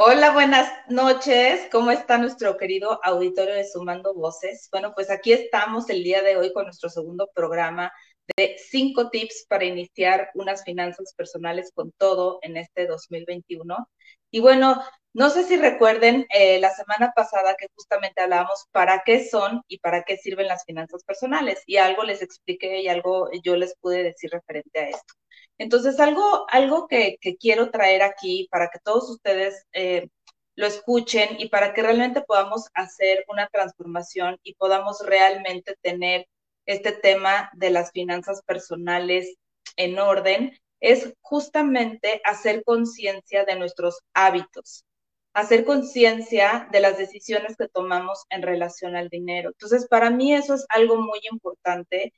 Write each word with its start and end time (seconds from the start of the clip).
Hola, 0.00 0.30
buenas 0.30 0.70
noches. 0.88 1.68
¿Cómo 1.72 1.90
está 1.90 2.18
nuestro 2.18 2.56
querido 2.56 3.00
auditorio 3.02 3.52
de 3.52 3.68
Sumando 3.68 4.14
Voces? 4.14 4.68
Bueno, 4.70 4.92
pues 4.94 5.10
aquí 5.10 5.32
estamos 5.32 5.90
el 5.90 6.04
día 6.04 6.22
de 6.22 6.36
hoy 6.36 6.52
con 6.52 6.66
nuestro 6.66 6.88
segundo 6.88 7.28
programa 7.34 7.92
de 8.36 8.54
cinco 8.58 9.10
tips 9.10 9.46
para 9.48 9.64
iniciar 9.64 10.30
unas 10.34 10.62
finanzas 10.62 11.12
personales 11.16 11.72
con 11.74 11.90
todo 11.98 12.38
en 12.42 12.56
este 12.56 12.86
2021. 12.86 13.88
Y 14.30 14.38
bueno, 14.38 14.80
no 15.14 15.30
sé 15.30 15.42
si 15.42 15.56
recuerden 15.56 16.26
eh, 16.32 16.60
la 16.60 16.70
semana 16.70 17.12
pasada 17.12 17.56
que 17.58 17.66
justamente 17.74 18.20
hablábamos 18.22 18.66
para 18.70 19.02
qué 19.04 19.28
son 19.28 19.62
y 19.66 19.80
para 19.80 20.04
qué 20.04 20.16
sirven 20.16 20.46
las 20.46 20.64
finanzas 20.64 21.02
personales 21.02 21.60
y 21.66 21.78
algo 21.78 22.04
les 22.04 22.22
expliqué 22.22 22.82
y 22.82 22.88
algo 22.88 23.30
yo 23.42 23.56
les 23.56 23.74
pude 23.80 24.04
decir 24.04 24.30
referente 24.30 24.78
a 24.78 24.88
esto. 24.90 25.14
Entonces, 25.58 26.00
algo, 26.00 26.46
algo 26.50 26.86
que, 26.88 27.18
quiero 27.40 27.70
traer 27.70 28.02
aquí 28.02 28.48
para 28.50 28.68
que 28.70 28.78
todos 28.78 29.10
ustedes 29.10 29.66
eh, 29.72 30.08
lo 30.54 30.66
escuchen 30.66 31.36
y 31.38 31.48
para 31.48 31.74
que 31.74 31.82
realmente 31.82 32.22
podamos 32.22 32.68
hacer 32.74 33.24
una 33.28 33.48
transformación 33.48 34.38
y 34.42 34.54
podamos 34.54 35.00
realmente 35.04 35.76
tener 35.82 36.26
este 36.66 36.92
tema 36.92 37.50
de 37.54 37.70
las 37.70 37.92
finanzas 37.92 38.42
personales 38.42 39.36
en 39.76 39.98
orden, 39.98 40.52
es 40.80 41.14
justamente 41.20 42.20
hacer 42.24 42.62
conciencia 42.64 43.44
de 43.44 43.56
nuestros 43.56 44.00
hábitos, 44.14 44.84
hacer 45.32 45.64
conciencia 45.64 46.68
de 46.72 46.80
las 46.80 46.98
decisiones 46.98 47.56
que 47.56 47.68
tomamos 47.68 48.24
en 48.30 48.42
relación 48.42 48.96
al 48.96 49.08
dinero. 49.08 49.50
Entonces, 49.50 49.86
para 49.88 50.10
mí 50.10 50.34
eso 50.34 50.54
es 50.54 50.66
algo 50.70 50.96
muy 50.96 51.20
importante 51.30 52.12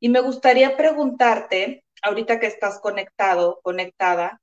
y 0.00 0.08
me 0.08 0.20
gustaría 0.20 0.76
preguntarte, 0.76 1.84
ahorita 2.02 2.40
que 2.40 2.46
estás 2.46 2.80
conectado, 2.80 3.60
conectada, 3.62 4.40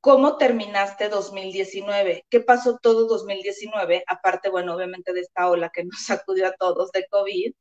¿cómo 0.00 0.36
terminaste 0.38 1.08
2019? 1.08 2.24
¿Qué 2.30 2.40
pasó 2.40 2.78
todo 2.80 3.06
2019? 3.06 4.04
Aparte, 4.06 4.50
bueno, 4.50 4.74
obviamente 4.74 5.12
de 5.12 5.20
esta 5.20 5.50
ola 5.50 5.70
que 5.72 5.84
nos 5.86 6.04
sacudió 6.04 6.48
a 6.48 6.52
todos 6.52 6.92
de 6.92 7.06
COVID. 7.08 7.52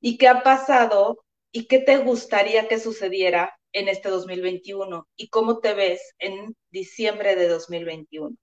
¿Y 0.00 0.18
qué 0.18 0.28
ha 0.28 0.42
pasado? 0.42 1.24
¿Y 1.52 1.66
qué 1.66 1.78
te 1.78 1.98
gustaría 1.98 2.68
que 2.68 2.80
sucediera 2.80 3.56
en 3.72 3.88
este 3.88 4.08
2021? 4.10 5.08
¿Y 5.16 5.28
cómo 5.28 5.60
te 5.60 5.74
ves 5.74 6.14
en 6.18 6.56
diciembre 6.70 7.36
de 7.36 7.48
2021? 7.48 8.36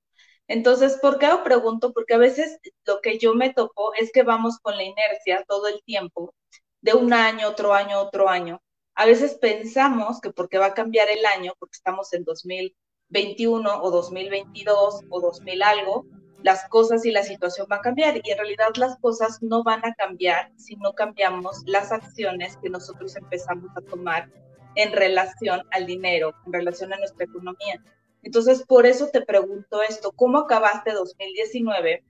Entonces, 0.48 0.98
¿por 1.02 1.20
qué 1.20 1.28
lo 1.28 1.44
pregunto? 1.44 1.94
Porque 1.94 2.16
a 2.16 2.18
veces 2.18 2.60
lo 2.86 3.02
que 3.02 3.20
yo 3.20 3.36
me 3.36 3.54
topo 3.54 3.94
es 3.96 4.12
que 4.12 4.24
vamos 4.24 4.60
con 4.60 4.76
la 4.78 4.84
inercia 4.84 5.44
todo 5.48 5.68
el 5.68 5.82
tiempo 5.84 6.34
de 6.82 6.94
un 6.94 7.14
año, 7.14 7.48
otro 7.50 7.74
año, 7.74 8.00
otro 8.02 8.30
año. 8.30 8.62
A 9.00 9.06
veces 9.06 9.36
pensamos 9.36 10.20
que 10.20 10.30
porque 10.30 10.58
va 10.58 10.66
a 10.66 10.74
cambiar 10.74 11.08
el 11.10 11.26
año, 11.26 11.54
porque 11.58 11.78
estamos 11.78 12.12
en 12.12 12.26
2021 12.26 13.82
o 13.82 13.92
2022 13.92 15.04
o 15.10 15.22
2000 15.22 15.64
algo, 15.64 16.06
las 16.44 16.68
cosas 16.68 17.06
y 17.06 17.12
la 17.12 17.24
situación 17.24 17.66
va 17.72 17.78
a 17.78 17.82
cambiar. 17.82 18.20
Y 18.22 18.32
en 18.32 18.38
realidad 18.38 18.68
las 18.76 18.98
cosas 18.98 19.42
no 19.42 19.64
van 19.64 19.86
a 19.86 19.94
cambiar 19.94 20.52
si 20.58 20.76
no 20.76 20.92
cambiamos 20.96 21.64
las 21.66 21.94
acciones 21.94 22.58
que 22.58 22.70
nosotros 22.70 23.16
empezamos 23.16 23.72
a 23.78 23.82
tomar 23.90 24.30
en 24.76 24.92
relación 24.92 25.62
al 25.72 25.86
dinero, 25.86 26.34
en 26.46 26.52
relación 26.52 26.92
a 26.92 26.98
nuestra 26.98 27.24
economía. 27.24 27.82
Entonces, 28.22 28.64
por 28.64 28.86
eso 28.86 29.08
te 29.08 29.22
pregunto 29.22 29.82
esto, 29.82 30.12
¿cómo 30.12 30.40
acabaste 30.40 30.92
2019 30.92 32.04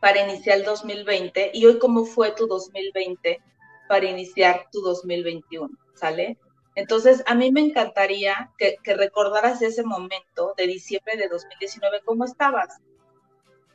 para 0.00 0.22
iniciar 0.22 0.58
el 0.58 0.64
2020 0.66 1.50
y 1.52 1.66
hoy 1.66 1.80
cómo 1.80 2.04
fue 2.04 2.30
tu 2.30 2.46
2020 2.46 3.40
para 3.88 4.06
iniciar 4.06 4.66
tu 4.72 4.80
2021, 4.80 5.68
¿sale? 5.94 6.38
Entonces, 6.76 7.22
a 7.26 7.34
mí 7.34 7.50
me 7.50 7.62
encantaría 7.62 8.52
que, 8.58 8.76
recordaras 8.94 9.62
ese 9.62 9.82
momento 9.82 10.54
de 10.56 10.66
diciembre 10.66 11.16
de 11.16 11.28
2019, 11.28 12.02
¿cómo 12.04 12.24
estabas? 12.26 12.78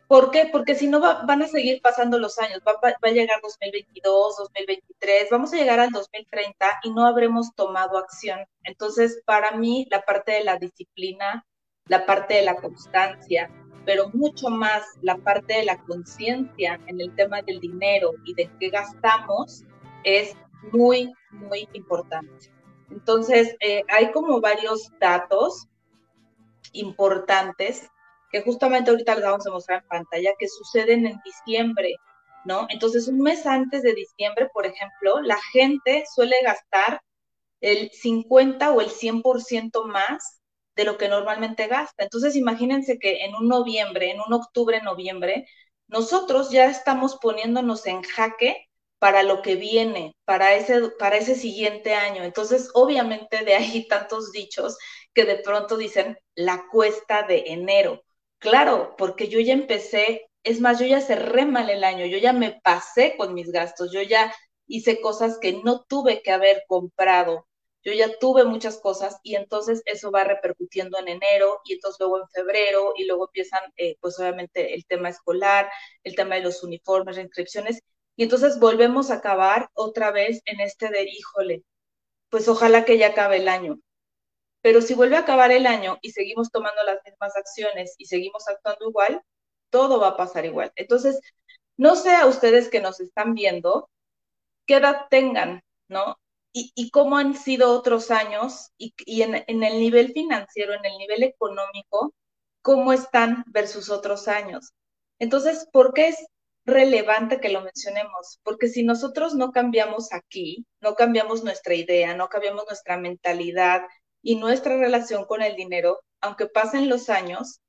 ¿Por 0.08 0.30
qué? 0.30 0.50
Porque 0.52 0.76
si 0.76 0.88
no 0.88 1.00
van 1.00 1.42
a 1.42 1.48
seguir 1.48 1.82
pasando 1.82 2.20
los 2.20 2.38
años, 2.38 2.60
va, 2.68 2.74
va, 2.84 2.94
a 3.02 3.12
llegar 3.12 3.40
2022, 3.42 4.38
2023, 4.38 5.30
vamos 5.32 5.54
a 5.54 5.56
llegar 5.56 5.80
al 5.80 5.90
2030 5.90 6.80
y 6.84 6.92
no 6.92 7.08
habremos 7.08 7.56
tomado 7.56 7.98
acción. 7.98 8.40
Entonces, 8.64 9.22
para 9.26 9.52
mí, 9.52 9.88
la 9.90 10.02
parte 10.02 10.34
de 10.34 10.44
la 10.44 10.58
disciplina, 10.58 11.46
la 11.88 12.06
parte 12.06 12.36
de 12.36 12.44
la 12.44 12.56
constancia, 12.56 13.50
pero 13.86 14.10
mucho 14.10 14.50
más 14.50 14.84
la 15.02 15.18
parte 15.18 15.56
de 15.56 15.66
la 15.66 15.82
conciencia 15.84 16.80
en 16.88 17.02
el 17.02 17.16
tema 17.16 17.42
del 17.42 17.60
dinero 17.60 18.12
y 18.26 18.34
de 18.36 18.50
qué 18.60 18.70
gastamos, 18.70 19.64
es 20.04 20.36
muy, 20.72 21.14
muy 21.32 21.68
importante. 21.74 22.52
Entonces, 22.90 23.56
eh, 23.62 23.84
hay 23.88 24.12
como 24.12 24.42
varios 24.42 24.90
datos 25.00 25.68
importantes 26.74 27.90
que 28.32 28.42
justamente 28.42 28.92
ahorita 28.92 29.16
les 29.16 29.26
vamos 29.26 29.48
a 29.48 29.52
mostrar 29.52 29.82
en 29.82 29.88
pantalla 29.88 30.32
que 30.40 30.48
suceden 30.48 31.06
en 31.06 31.20
diciembre, 31.24 31.96
¿no? 32.46 32.66
Entonces, 32.70 33.08
un 33.08 33.20
mes 33.20 33.46
antes 33.46 33.82
de 33.82 33.94
diciembre, 33.94 34.50
por 34.54 34.66
ejemplo, 34.66 35.22
la 35.22 35.40
gente 35.52 36.06
suele 36.14 36.36
gastar 36.44 37.02
el 37.60 37.92
50 37.92 38.72
o 38.72 38.82
el 38.82 38.90
100% 38.90 39.86
más 39.86 40.42
de 40.76 40.86
lo 40.86 40.98
que 40.98 41.10
normalmente 41.10 41.68
gasta. 41.68 42.04
Entonces, 42.04 42.36
imagínense 42.36 42.98
que 42.98 43.26
en 43.26 43.36
un 43.36 43.48
noviembre, 43.48 44.12
en 44.12 44.22
un 44.22 44.34
octubre, 44.34 44.82
noviembre, 44.82 45.46
nosotros 45.88 46.52
ya 46.52 46.66
estamos 46.66 47.18
poniéndonos 47.18 47.86
en 47.86 48.02
jaque 48.02 48.70
para 49.02 49.24
lo 49.24 49.42
que 49.42 49.56
viene, 49.56 50.16
para 50.26 50.54
ese, 50.56 50.90
para 51.00 51.18
ese 51.18 51.36
siguiente 51.36 51.96
año. 51.96 52.24
Entonces, 52.24 52.70
obviamente 52.76 53.44
de 53.44 53.56
ahí 53.56 53.88
tantos 53.90 54.32
dichos 54.32 54.78
que 55.16 55.26
de 55.26 55.38
pronto 55.38 55.76
dicen 55.78 56.20
la 56.36 56.66
cuesta 56.72 57.24
de 57.24 57.46
enero. 57.48 58.04
Claro, 58.40 58.96
porque 59.00 59.28
yo 59.28 59.40
ya 59.40 59.54
empecé, 59.54 60.30
es 60.44 60.62
más, 60.62 60.80
yo 60.80 60.86
ya 60.86 61.02
cerré 61.02 61.46
mal 61.48 61.70
el 61.72 61.84
año, 61.84 62.06
yo 62.06 62.18
ya 62.20 62.34
me 62.34 62.60
pasé 62.64 63.16
con 63.18 63.34
mis 63.34 63.52
gastos, 63.52 63.92
yo 63.92 64.04
ya 64.04 64.34
hice 64.68 65.02
cosas 65.02 65.40
que 65.40 65.54
no 65.64 65.84
tuve 65.88 66.22
que 66.22 66.32
haber 66.32 66.64
comprado, 66.68 67.48
yo 67.84 67.94
ya 67.94 68.18
tuve 68.20 68.44
muchas 68.46 68.78
cosas 68.80 69.18
y 69.24 69.36
entonces 69.36 69.82
eso 69.86 70.12
va 70.12 70.24
repercutiendo 70.24 71.00
en 71.00 71.08
enero 71.08 71.60
y 71.66 71.74
entonces 71.74 72.00
luego 72.00 72.20
en 72.20 72.30
febrero 72.30 72.94
y 72.96 73.06
luego 73.06 73.26
empiezan, 73.28 73.62
eh, 73.78 73.98
pues 74.00 74.20
obviamente 74.20 74.76
el 74.76 74.86
tema 74.86 75.10
escolar, 75.10 75.70
el 76.04 76.16
tema 76.16 76.36
de 76.36 76.42
los 76.42 76.64
uniformes, 76.64 77.16
reinscripciones 77.16 77.82
y 78.22 78.24
entonces 78.24 78.60
volvemos 78.60 79.10
a 79.10 79.16
acabar 79.16 79.72
otra 79.74 80.12
vez 80.12 80.44
en 80.46 80.60
este 80.60 80.90
de, 80.90 81.10
híjole, 81.10 81.64
pues 82.30 82.48
ojalá 82.48 82.86
que 82.86 83.00
ya 83.00 83.08
acabe 83.08 83.38
el 83.38 83.50
año. 83.50 83.80
Pero 84.62 84.84
si 84.84 84.94
vuelve 84.94 85.16
a 85.16 85.22
acabar 85.22 85.52
el 85.52 85.66
año 85.66 85.98
y 86.04 86.12
seguimos 86.12 86.52
tomando 86.52 86.84
las 86.84 87.00
mismas 87.04 87.36
acciones 87.36 87.96
y 87.98 88.06
seguimos 88.06 88.48
actuando 88.48 88.90
igual, 88.90 89.24
todo 89.72 90.00
va 90.00 90.10
a 90.10 90.18
pasar 90.18 90.46
igual. 90.46 90.72
Entonces, 90.76 91.20
no 91.78 91.96
sé 91.96 92.12
a 92.14 92.28
ustedes 92.28 92.70
que 92.70 92.80
nos 92.80 93.00
están 93.00 93.34
viendo, 93.34 93.90
qué 94.68 94.76
edad 94.76 95.08
tengan, 95.10 95.64
¿no? 95.88 96.20
Y, 96.54 96.92
cómo 96.92 97.18
han 97.18 97.34
sido 97.36 97.72
otros 97.74 98.12
años 98.12 98.70
y, 98.78 98.94
en, 99.24 99.44
en, 99.48 99.64
el 99.64 99.80
nivel 99.80 100.14
financiero, 100.14 100.76
en 100.76 100.86
el 100.86 100.96
nivel 101.00 101.24
económico, 101.24 102.14
cómo 102.62 102.94
están 102.94 103.46
versus 103.48 103.90
otros 103.90 104.28
años. 104.28 104.74
Entonces, 105.18 105.68
¿por 105.74 105.94
qué 105.94 106.10
es 106.10 106.18
relevante 106.66 107.40
que 107.40 107.50
lo 107.50 107.62
mencionemos, 107.62 108.40
porque 108.44 108.68
si 108.68 108.84
nosotros 108.84 109.34
no 109.34 109.52
cambiamos 109.52 110.14
aquí, 110.14 110.66
no 110.80 110.96
cambiamos 110.96 111.44
nuestra 111.44 111.74
idea, 111.74 112.16
no 112.16 112.30
cambiamos 112.30 112.66
nuestra 112.68 112.98
mentalidad 112.98 113.84
y 114.22 114.36
nuestra 114.36 114.78
relación 114.78 115.26
con 115.26 115.42
el 115.42 115.56
dinero, 115.56 116.00
aunque 116.22 116.48
pasen 116.48 116.90
los 116.90 117.10
años, 117.10 117.62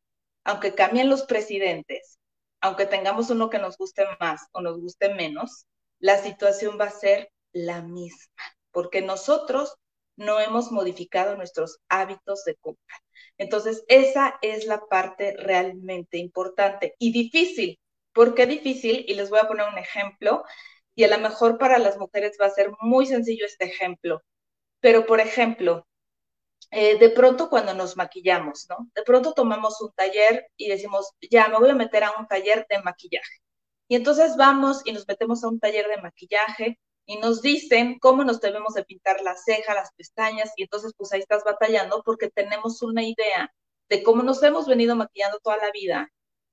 aunque 0.45 0.75
cambien 0.75 1.09
los 1.09 1.23
presidentes, 1.23 2.19
aunque 2.61 2.87
tengamos 2.87 3.31
uno 3.31 3.51
que 3.51 3.59
nos 3.59 3.77
guste 3.77 4.05
más 4.21 4.43
o 4.53 4.61
nos 4.61 4.79
guste 4.79 5.15
menos, 5.15 5.67
la 5.99 6.19
situación 6.19 6.79
va 6.81 6.87
a 6.87 6.91
ser 6.91 7.31
la 7.53 7.83
misma, 7.83 8.33
porque 8.73 9.03
nosotros 9.03 9.77
no 10.17 10.41
hemos 10.41 10.71
modificado 10.71 11.37
nuestros 11.37 11.79
hábitos 11.89 12.45
de 12.45 12.57
compra. 12.57 12.97
Entonces, 13.39 13.83
esa 13.89 14.39
es 14.43 14.67
la 14.67 14.81
parte 14.87 15.35
realmente 15.37 16.19
importante 16.19 16.95
y 16.99 17.13
difícil, 17.13 17.79
¿Por 18.13 18.35
qué 18.35 18.47
difícil? 18.47 19.05
Y 19.09 19.15
les 19.15 19.31
voy 19.31 19.41
a 19.41 19.49
poner 19.49 19.67
un 19.69 19.79
ejemplo. 19.79 20.45
Y 20.95 21.05
a 21.05 21.09
lo 21.09 21.19
mejor 21.19 21.59
para 21.59 21.79
las 21.79 21.99
mujeres 21.99 22.37
va 22.41 22.47
a 22.47 22.51
ser 22.51 22.71
muy 22.81 23.07
sencillo 23.07 23.47
este 23.47 23.65
ejemplo. 23.67 24.23
Pero, 24.81 25.07
por 25.07 25.21
ejemplo, 25.21 25.87
eh, 26.71 26.99
de 26.99 27.11
pronto 27.11 27.51
cuando 27.51 27.75
nos 27.75 27.97
maquillamos, 27.97 28.67
¿no? 28.71 28.89
De 28.95 29.03
pronto 29.03 29.35
tomamos 29.35 29.81
un 29.83 29.93
taller 29.93 30.49
y 30.57 30.69
decimos, 30.69 31.13
ya, 31.31 31.49
me 31.49 31.59
voy 31.59 31.71
a 31.71 31.75
meter 31.75 32.05
a 32.05 32.13
un 32.19 32.27
taller 32.27 32.67
de 32.71 32.83
maquillaje. 32.83 33.43
Y 33.89 33.97
entonces 33.97 34.37
vamos 34.37 34.83
y 34.87 34.93
nos 34.93 35.07
metemos 35.07 35.45
a 35.45 35.49
un 35.49 35.61
taller 35.61 35.87
de 35.89 36.01
maquillaje 36.03 36.79
y 37.07 37.19
nos 37.19 37.43
dicen 37.43 37.99
cómo 37.99 38.25
nos 38.25 38.41
debemos 38.41 38.75
de 38.75 38.85
pintar 38.85 39.21
la 39.23 39.37
ceja, 39.37 39.75
las 39.75 39.93
pestañas, 39.95 40.53
y 40.57 40.63
entonces 40.65 40.93
pues 40.97 41.13
ahí 41.13 41.21
estás 41.21 41.45
batallando 41.45 42.03
porque 42.05 42.31
tenemos 42.31 42.81
una 42.83 43.03
idea 43.05 43.53
de 43.91 44.03
cómo 44.03 44.23
nos 44.23 44.43
hemos 44.43 44.67
venido 44.67 44.97
maquillando 44.97 45.39
toda 45.41 45.59
la 45.59 45.71
vida 45.73 46.11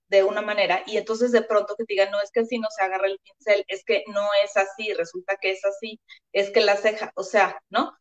de 0.10 0.24
una 0.24 0.42
manera 0.42 0.84
y 0.88 0.98
entonces 0.98 1.32
de 1.32 1.42
pronto 1.44 1.76
que 1.78 1.86
digan, 1.88 2.12
no 2.12 2.22
es 2.22 2.32
que 2.32 2.42
así 2.42 2.60
no 2.60 2.68
se 2.76 2.84
agarra 2.84 3.08
el 3.08 3.20
pincel, 3.20 3.66
es 3.68 3.84
que 3.86 4.04
no 4.08 4.28
es 4.44 4.58
así, 4.58 4.94
resulta 4.94 5.38
que 5.42 5.52
es 5.52 5.64
así, 5.66 6.00
es 6.34 6.52
que 6.52 6.62
la 6.62 6.76
ceja, 6.78 7.12
o 7.16 7.24
sea, 7.24 7.62
¿no? 7.70 7.94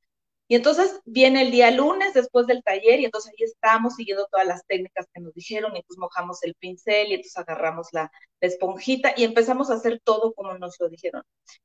Y 0.51 0.57
entonces 0.57 1.01
viene 1.05 1.43
el 1.43 1.51
día 1.51 1.71
lunes 1.71 2.15
después 2.15 2.47
del 2.47 2.63
taller 2.63 3.01
y 3.01 3.05
entonces 3.05 3.33
ahí 3.33 3.45
estamos 3.45 3.97
siguiendo 3.97 4.27
todas 4.31 4.47
las 4.47 4.65
técnicas 4.67 5.07
que 5.13 5.21
nos 5.21 5.35
dijeron 5.35 5.77
y 5.77 5.83
pues 5.83 5.99
mojamos 5.99 6.43
el 6.43 6.55
pincel 6.55 7.09
y 7.09 7.15
entonces 7.15 7.37
agarramos 7.37 7.89
la, 7.93 8.11
esponjita 8.41 9.15
y 9.17 9.25
empezamos 9.25 9.71
a 9.71 9.75
hacer 9.75 10.01
todo 10.03 10.33
como 10.33 10.57
nos 10.57 10.79
lo 10.81 10.89
dijeron. 10.89 11.23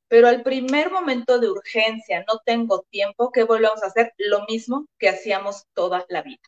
Pero 0.08 0.28
al 0.28 0.44
primer 0.44 0.92
momento 0.92 1.40
de 1.40 1.50
urgencia, 1.50 2.26
no 2.28 2.40
tengo 2.46 2.86
tiempo, 2.90 3.32
¿qué 3.32 3.44
volvemos 3.44 3.84
a 3.84 3.88
hacer? 3.88 4.14
Lo 4.18 4.46
mismo 4.46 4.88
que 5.00 5.10
hacíamos 5.10 5.66
toda 5.74 6.06
la 6.10 6.22
vida. 6.24 6.42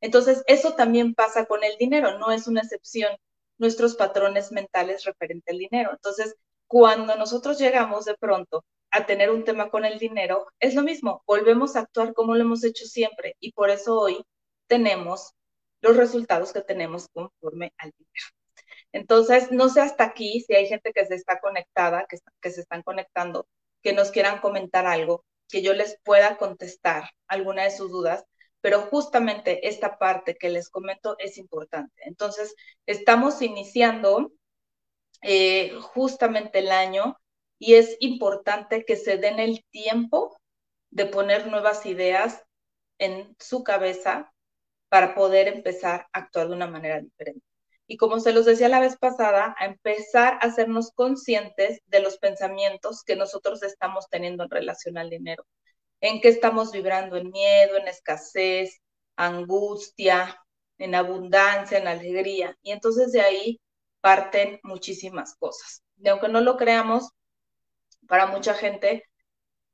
Entonces, 0.00 0.42
eso 0.46 0.74
también 0.74 1.14
pasa 1.14 1.46
con 1.46 1.62
el 1.64 1.76
dinero, 1.78 2.18
no 2.18 2.32
es 2.32 2.46
una 2.48 2.60
excepción 2.60 3.16
nuestros 3.58 3.96
patrones 3.96 4.52
mentales 4.52 5.04
referente 5.04 5.52
al 5.52 5.58
dinero. 5.58 5.90
Entonces, 5.92 6.34
cuando 6.66 7.16
nosotros 7.16 7.58
llegamos 7.58 8.04
de 8.04 8.16
pronto 8.16 8.64
a 8.90 9.06
tener 9.06 9.30
un 9.30 9.44
tema 9.44 9.70
con 9.70 9.84
el 9.84 9.98
dinero, 9.98 10.46
es 10.58 10.74
lo 10.74 10.82
mismo, 10.82 11.22
volvemos 11.26 11.76
a 11.76 11.80
actuar 11.80 12.14
como 12.14 12.34
lo 12.34 12.42
hemos 12.42 12.64
hecho 12.64 12.84
siempre 12.86 13.36
y 13.40 13.52
por 13.52 13.70
eso 13.70 13.98
hoy 13.98 14.22
tenemos 14.66 15.32
los 15.80 15.96
resultados 15.96 16.52
que 16.52 16.62
tenemos 16.62 17.08
conforme 17.12 17.72
al 17.78 17.92
dinero. 17.96 18.26
Entonces, 18.92 19.50
no 19.50 19.68
sé 19.68 19.80
hasta 19.80 20.04
aquí 20.04 20.40
si 20.46 20.54
hay 20.54 20.66
gente 20.66 20.92
que 20.92 21.06
se 21.06 21.14
está 21.14 21.40
conectada, 21.40 22.06
que, 22.08 22.18
que 22.40 22.50
se 22.50 22.60
están 22.60 22.82
conectando, 22.82 23.46
que 23.82 23.92
nos 23.92 24.10
quieran 24.10 24.40
comentar 24.40 24.86
algo, 24.86 25.24
que 25.48 25.62
yo 25.62 25.74
les 25.74 25.98
pueda 26.04 26.36
contestar 26.36 27.10
alguna 27.26 27.64
de 27.64 27.70
sus 27.70 27.90
dudas, 27.90 28.24
pero 28.62 28.82
justamente 28.82 29.68
esta 29.68 29.98
parte 29.98 30.36
que 30.36 30.48
les 30.48 30.70
comento 30.70 31.16
es 31.18 31.36
importante. 31.36 32.02
Entonces, 32.06 32.54
estamos 32.86 33.42
iniciando 33.42 34.32
eh, 35.20 35.72
justamente 35.80 36.60
el 36.60 36.70
año 36.70 37.18
y 37.58 37.74
es 37.74 37.96
importante 38.00 38.84
que 38.84 38.96
se 38.96 39.18
den 39.18 39.40
el 39.40 39.64
tiempo 39.70 40.38
de 40.90 41.06
poner 41.06 41.48
nuevas 41.48 41.86
ideas 41.86 42.42
en 42.98 43.36
su 43.38 43.64
cabeza 43.64 44.32
para 44.88 45.14
poder 45.14 45.48
empezar 45.48 46.06
a 46.12 46.20
actuar 46.20 46.48
de 46.48 46.54
una 46.54 46.66
manera 46.68 47.00
diferente. 47.00 47.44
Y 47.86 47.96
como 47.96 48.20
se 48.20 48.32
los 48.32 48.46
decía 48.46 48.68
la 48.68 48.80
vez 48.80 48.96
pasada, 48.96 49.56
a 49.58 49.66
empezar 49.66 50.34
a 50.34 50.46
hacernos 50.46 50.92
conscientes 50.92 51.80
de 51.86 52.00
los 52.00 52.18
pensamientos 52.18 53.02
que 53.02 53.16
nosotros 53.16 53.62
estamos 53.62 54.08
teniendo 54.08 54.44
en 54.44 54.50
relación 54.50 54.98
al 54.98 55.10
dinero. 55.10 55.44
En 56.02 56.20
qué 56.20 56.28
estamos 56.28 56.72
vibrando, 56.72 57.16
en 57.16 57.30
miedo, 57.30 57.78
en 57.78 57.88
escasez, 57.88 58.82
angustia, 59.16 60.38
en 60.78 60.94
abundancia, 60.94 61.78
en 61.78 61.86
alegría. 61.86 62.58
Y 62.60 62.72
entonces 62.72 63.12
de 63.12 63.22
ahí 63.22 63.60
parten 64.00 64.60
muchísimas 64.64 65.36
cosas. 65.36 65.82
Y 65.96 66.08
aunque 66.08 66.28
no 66.28 66.40
lo 66.40 66.56
creamos, 66.56 67.08
para 68.08 68.26
mucha 68.26 68.52
gente 68.52 69.04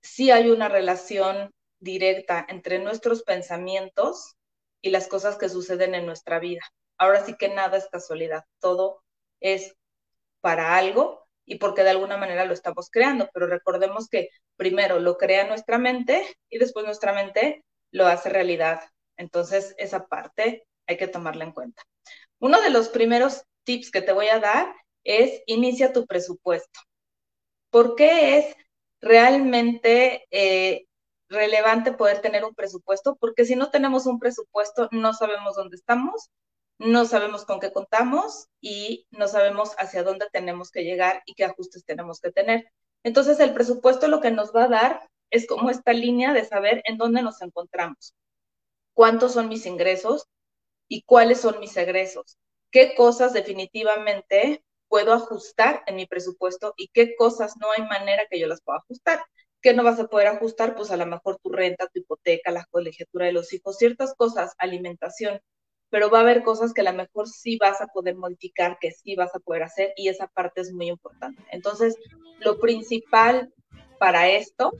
sí 0.01 0.31
hay 0.31 0.51
una 0.51 0.69
relación 0.69 1.51
directa 1.81 2.47
entre 2.49 2.79
nuestros 2.79 3.23
pensamientos 3.23 4.37
y 4.83 4.91
las 4.91 5.09
cosas 5.09 5.39
que 5.39 5.49
suceden 5.49 5.95
en 5.95 6.07
nuestra 6.07 6.39
vida. 6.39 6.61
Ahora 6.99 7.25
sí 7.25 7.35
que 7.37 7.49
nada 7.49 7.79
es 7.79 7.89
casualidad, 7.89 8.45
todo 8.61 9.03
es 9.41 9.75
para 10.41 10.77
algo 10.77 11.28
y 11.49 11.57
porque 11.57 11.83
de 11.83 11.91
alguna 11.91 12.19
manera 12.19 12.45
lo 12.45 12.53
estamos 12.53 12.91
creando, 12.91 13.29
pero 13.33 13.47
recordemos 13.47 14.09
que 14.09 14.29
primero 14.57 15.01
lo 15.01 15.17
crea 15.17 15.49
nuestra 15.49 15.79
mente 15.79 16.23
y 16.51 16.59
después 16.59 16.85
nuestra 16.85 17.15
mente 17.15 17.65
lo 17.91 18.07
hace 18.07 18.29
realidad. 18.29 18.83
Entonces, 19.17 19.75
esa 19.79 20.07
parte 20.07 20.67
hay 20.87 20.97
que 20.99 21.09
tomarla 21.09 21.45
en 21.45 21.53
cuenta. 21.53 21.83
Uno 22.39 22.61
de 22.61 22.71
los 22.71 22.91
primeros 22.91 23.45
tips 23.65 23.91
que 23.91 24.03
te 24.03 24.13
voy 24.13 24.29
a 24.29 24.41
dar 24.41 24.75
es 25.05 25.43
inicia 25.47 25.93
tu 25.93 26.07
presupuesto. 26.07 26.81
¿Por 27.71 27.97
qué 27.97 28.39
es 28.39 28.57
realmente 29.01 30.27
eh, 30.31 30.87
relevante 31.29 31.93
poder 31.93 32.21
tener 32.21 32.45
un 32.45 32.55
presupuesto? 32.55 33.17
Porque 33.17 33.47
si 33.47 33.57
no 33.57 33.71
tenemos 33.71 34.07
un 34.07 34.19
presupuesto, 34.19 34.89
no 34.93 35.15
sabemos 35.15 35.57
dónde 35.57 35.77
estamos, 35.77 36.31
no 36.79 37.05
sabemos 37.05 37.45
con 37.45 37.61
qué 37.61 37.73
contamos 37.73 38.49
y 38.61 39.07
no 39.11 39.29
sabemos 39.29 39.75
hacia 39.79 40.03
dónde 40.03 40.29
tenemos 40.33 40.71
que 40.71 40.85
llegar 40.85 41.23
y 41.27 41.35
qué 41.35 41.45
ajustes 41.45 41.85
tenemos 41.85 42.21
que 42.21 42.33
tener. 42.33 42.71
Entonces, 43.03 43.41
el 43.41 43.55
presupuesto 43.55 44.09
lo 44.09 44.21
que 44.21 44.31
nos 44.31 44.55
va 44.55 44.65
a 44.65 44.69
dar 44.69 45.09
es 45.31 45.47
como 45.47 45.71
esta 45.71 45.93
línea 45.93 46.33
de 46.33 46.45
saber 46.45 46.83
en 46.85 46.97
dónde 46.99 47.23
nos 47.23 47.43
encontramos, 47.43 48.15
cuántos 48.95 49.33
son 49.33 49.49
mis 49.49 49.67
ingresos 49.67 50.27
y 50.89 51.03
cuáles 51.03 51.41
son 51.41 51.61
mis 51.61 51.77
egresos, 51.77 52.39
qué 52.71 52.95
cosas 52.95 53.33
definitivamente 53.33 54.65
puedo 54.89 55.13
ajustar 55.13 55.83
en 55.87 55.97
mi 55.97 56.07
presupuesto 56.07 56.75
y 56.77 56.89
qué 56.89 57.15
cosas 57.17 57.57
no 57.61 57.71
hay 57.73 57.83
manera 57.87 58.25
que 58.31 58.41
yo 58.41 58.47
las 58.47 58.63
pueda 58.63 58.79
ajustar. 58.79 59.23
¿Qué 59.61 59.75
no 59.75 59.83
vas 59.85 59.99
a 60.01 60.07
poder 60.07 60.29
ajustar? 60.29 60.77
Pues 60.77 60.91
a 60.91 60.97
lo 60.97 61.05
mejor 61.07 61.39
tu 61.43 61.51
renta, 61.51 61.89
tu 61.89 62.01
hipoteca, 62.01 62.53
la 62.53 62.65
colegiatura 62.71 63.27
de 63.27 63.33
los 63.33 63.53
hijos, 63.53 63.77
ciertas 63.77 64.15
cosas, 64.15 64.55
alimentación, 64.59 65.41
pero 65.91 66.11
va 66.11 66.19
a 66.19 66.23
haber 66.23 66.43
cosas 66.43 66.73
que 66.73 66.83
a 66.83 66.91
lo 66.91 66.93
mejor 66.93 67.29
sí 67.29 67.57
vas 67.59 67.81
a 67.81 67.87
poder 67.87 68.17
modificar, 68.17 68.79
que 68.81 68.91
sí 68.91 69.15
vas 69.15 69.35
a 69.35 69.41
poder 69.41 69.63
hacer 69.63 69.93
y 69.97 70.09
esa 70.09 70.27
parte 70.27 70.61
es 70.61 70.73
muy 70.73 70.89
importante. 70.89 71.43
Entonces, 71.51 71.97
lo 72.41 72.59
principal 72.59 73.53
para 73.99 74.29
esto 74.29 74.73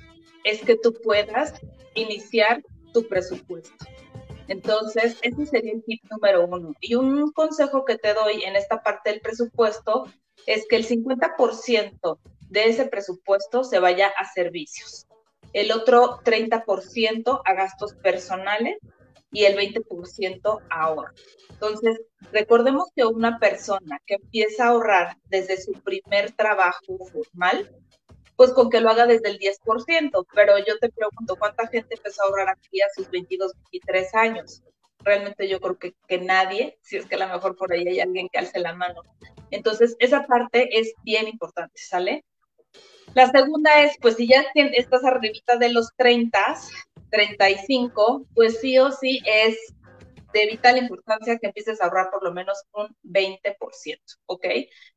es 0.45 0.63
que 0.63 0.77
tú 0.77 0.95
puedas 1.03 1.55
iniciar 1.95 2.63
tu 2.93 3.07
presupuesto. 3.09 3.87
Entonces, 4.49 5.19
ese 5.23 5.47
sería 5.47 5.73
el 5.73 5.85
tip 5.85 6.03
número 6.11 6.47
uno. 6.47 6.75
Y 6.81 6.95
un 6.95 7.33
consejo 7.33 7.85
que 7.85 7.99
te 7.99 8.15
doy 8.15 8.43
en 8.45 8.57
esta 8.57 8.83
parte 8.83 9.11
del 9.11 9.21
presupuesto 9.21 10.07
es 10.47 10.67
que 10.69 10.77
el 10.77 10.87
50% 10.87 12.19
de 12.49 12.65
ese 12.65 12.87
presupuesto 12.87 13.65
se 13.65 13.79
vaya 13.79 14.09
a 14.17 14.25
servicios, 14.33 15.07
el 15.53 15.71
otro 15.73 16.21
30% 16.25 17.43
a 17.45 17.55
gastos 17.55 17.95
personales 17.95 18.79
y 19.31 19.45
el 19.45 19.57
20% 19.57 20.63
a 20.71 20.83
ahorro. 20.83 21.13
Entonces, 21.51 22.01
recordemos 22.33 22.89
que 22.95 23.05
una 23.05 23.39
persona 23.39 24.01
que 24.07 24.15
empieza 24.15 24.65
a 24.65 24.69
ahorrar 24.69 25.17
desde 25.29 25.61
su 25.61 25.73
primer 25.73 26.33
trabajo 26.33 26.99
formal, 27.13 27.71
pues 28.37 28.53
con 28.53 28.71
que 28.71 28.81
lo 28.81 28.91
haga 28.91 29.07
desde 29.07 29.31
el 29.31 29.39
10%, 29.39 30.27
pero 30.35 30.59
yo 30.59 30.79
te 30.79 30.91
pregunto, 30.91 31.37
¿cuánta 31.37 31.67
gente 31.67 31.97
empezó 31.97 32.23
a 32.23 32.27
ahorrar 32.27 32.51
aquí 32.51 32.81
a 32.81 32.87
sus 32.95 33.11
22, 33.11 33.53
23 33.73 34.15
años? 34.15 34.63
Realmente 35.01 35.49
yo 35.49 35.61
creo 35.61 35.79
que, 35.79 35.95
que 36.07 36.19
nadie, 36.19 36.79
si 36.83 36.97
es 36.97 37.07
que 37.07 37.17
a 37.17 37.27
lo 37.27 37.29
mejor 37.29 37.57
por 37.57 37.73
ahí 37.73 37.87
hay 37.87 38.01
alguien 38.01 38.29
que 38.33 38.39
alce 38.39 38.61
la 38.61 38.75
mano. 38.75 39.03
Entonces, 39.51 39.97
esa 39.99 40.27
parte 40.27 40.79
es 40.79 40.93
bien 41.03 41.27
importante, 41.29 41.81
¿sale? 41.81 42.25
La 43.15 43.31
segunda 43.31 43.83
es, 43.83 43.97
pues 44.01 44.17
si 44.17 44.29
ya 44.29 44.45
estás 44.55 45.05
arribita 45.05 45.57
de 45.57 45.71
los 45.71 45.91
30, 45.97 46.57
35, 47.11 48.27
pues 48.35 48.61
sí 48.61 48.79
o 48.79 48.91
sí 48.91 49.21
es 49.25 49.57
de 50.33 50.47
vital 50.47 50.79
importancia 50.79 51.39
que 51.39 51.47
empieces 51.47 51.81
a 51.81 51.85
ahorrar 51.85 52.11
por 52.11 52.23
lo 52.23 52.33
menos 52.33 52.63
un 52.73 52.89
20%, 53.03 54.19
¿ok? 54.27 54.45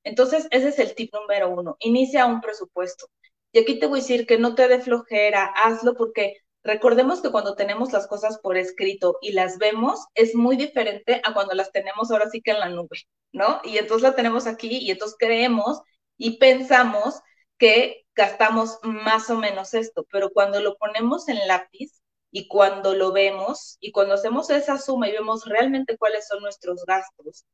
Entonces, 0.03 0.47
ese 0.51 0.69
es 0.69 0.79
el 0.79 0.95
tip 0.95 1.13
número 1.13 1.49
uno. 1.49 1.77
Inicia 1.79 2.25
un 2.25 2.41
presupuesto. 2.41 3.07
Y 3.53 3.59
aquí 3.59 3.79
te 3.79 3.87
voy 3.87 3.99
a 3.99 4.01
decir 4.01 4.25
que 4.25 4.37
no 4.37 4.55
te 4.55 4.67
dé 4.67 4.79
flojera, 4.79 5.45
hazlo 5.45 5.95
porque 5.95 6.37
recordemos 6.63 7.21
que 7.21 7.31
cuando 7.31 7.55
tenemos 7.55 7.91
las 7.91 8.07
cosas 8.07 8.39
por 8.39 8.57
escrito 8.57 9.17
y 9.21 9.33
las 9.33 9.57
vemos, 9.57 10.05
es 10.15 10.35
muy 10.35 10.55
diferente 10.57 11.21
a 11.25 11.33
cuando 11.33 11.53
las 11.53 11.71
tenemos 11.71 12.11
ahora 12.11 12.29
sí 12.29 12.41
que 12.41 12.51
en 12.51 12.59
la 12.59 12.69
nube, 12.69 12.99
¿no? 13.33 13.61
Y 13.63 13.77
entonces 13.77 14.03
la 14.03 14.15
tenemos 14.15 14.47
aquí 14.47 14.77
y 14.77 14.91
entonces 14.91 15.17
creemos 15.19 15.81
y 16.17 16.37
pensamos 16.37 17.21
que 17.57 18.05
gastamos 18.15 18.79
más 18.83 19.29
o 19.29 19.37
menos 19.37 19.73
esto, 19.73 20.05
pero 20.11 20.31
cuando 20.31 20.61
lo 20.61 20.77
ponemos 20.77 21.27
en 21.27 21.47
lápiz 21.47 22.00
y 22.31 22.47
cuando 22.47 22.95
lo 22.95 23.11
vemos 23.11 23.77
y 23.81 23.91
cuando 23.91 24.15
hacemos 24.15 24.49
esa 24.49 24.77
suma 24.77 25.09
y 25.09 25.11
vemos 25.11 25.45
realmente 25.45 25.97
cuáles 25.97 26.27
son 26.27 26.41
nuestros 26.41 26.85
gastos 26.85 27.45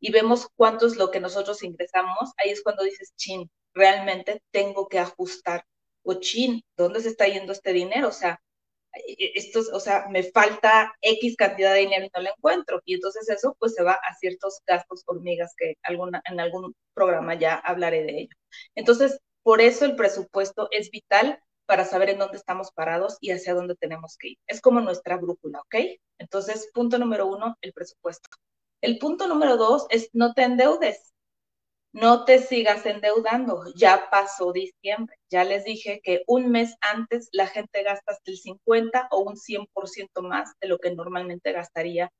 y 0.00 0.12
vemos 0.12 0.48
cuánto 0.56 0.86
es 0.86 0.96
lo 0.96 1.10
que 1.10 1.20
nosotros 1.20 1.62
ingresamos, 1.62 2.32
ahí 2.36 2.50
es 2.50 2.62
cuando 2.62 2.84
dices, 2.84 3.14
chin, 3.16 3.50
realmente 3.74 4.42
tengo 4.50 4.88
que 4.88 4.98
ajustar. 4.98 5.64
O 6.02 6.14
chin, 6.14 6.62
¿dónde 6.76 7.00
se 7.00 7.08
está 7.08 7.26
yendo 7.26 7.52
este 7.52 7.72
dinero? 7.72 8.08
O 8.08 8.12
sea, 8.12 8.38
e-, 8.94 9.32
esto, 9.34 9.60
o 9.72 9.80
sea, 9.80 10.06
me 10.10 10.22
falta 10.24 10.94
X 11.00 11.36
cantidad 11.36 11.72
de 11.72 11.80
dinero 11.80 12.04
y 12.06 12.10
no 12.14 12.22
lo 12.22 12.30
encuentro. 12.30 12.82
Y 12.84 12.94
entonces 12.94 13.28
eso 13.28 13.56
pues 13.58 13.74
se 13.74 13.82
va 13.82 13.92
a 13.94 14.14
ciertos 14.16 14.60
gastos 14.66 15.02
hormigas 15.06 15.54
que 15.56 15.76
alguna, 15.82 16.22
en 16.30 16.40
algún 16.40 16.74
programa 16.94 17.34
ya 17.34 17.54
hablaré 17.56 18.04
de 18.04 18.20
ello. 18.20 18.36
Entonces, 18.74 19.18
por 19.42 19.60
eso 19.60 19.84
el 19.84 19.96
presupuesto 19.96 20.68
es 20.70 20.90
vital 20.90 21.40
para 21.66 21.84
saber 21.84 22.10
en 22.10 22.18
dónde 22.18 22.36
estamos 22.36 22.70
parados 22.72 23.16
y 23.20 23.30
hacia 23.30 23.54
dónde 23.54 23.76
tenemos 23.76 24.16
que 24.18 24.30
ir. 24.30 24.38
Es 24.46 24.60
como 24.60 24.80
nuestra 24.80 25.16
brújula, 25.16 25.60
¿ok? 25.60 25.76
Entonces, 26.18 26.70
punto 26.74 26.98
número 26.98 27.26
uno, 27.26 27.56
el 27.60 27.72
presupuesto. 27.72 28.28
El 28.80 28.98
punto 28.98 29.26
número 29.26 29.56
dos 29.56 29.86
es 29.90 30.10
no 30.12 30.34
te 30.34 30.42
endeudes 30.42 31.14
no 31.94 32.24
te 32.24 32.40
sigas 32.40 32.84
endeudando. 32.86 33.62
Ya 33.76 34.08
pasó 34.10 34.52
diciembre. 34.52 35.16
Ya 35.30 35.44
les 35.44 35.64
dije 35.64 36.00
que 36.02 36.24
un 36.26 36.50
mes 36.50 36.74
antes 36.80 37.28
la 37.32 37.46
gente 37.46 37.84
gasta 37.84 38.12
hasta 38.12 38.30
el 38.32 38.36
50 38.36 39.08
o 39.12 39.20
un 39.20 39.36
100% 39.36 40.22
más 40.22 40.52
de 40.60 40.68
lo 40.68 40.78
que 40.78 40.92
normalmente 40.92 41.52
gastaría 41.52 42.10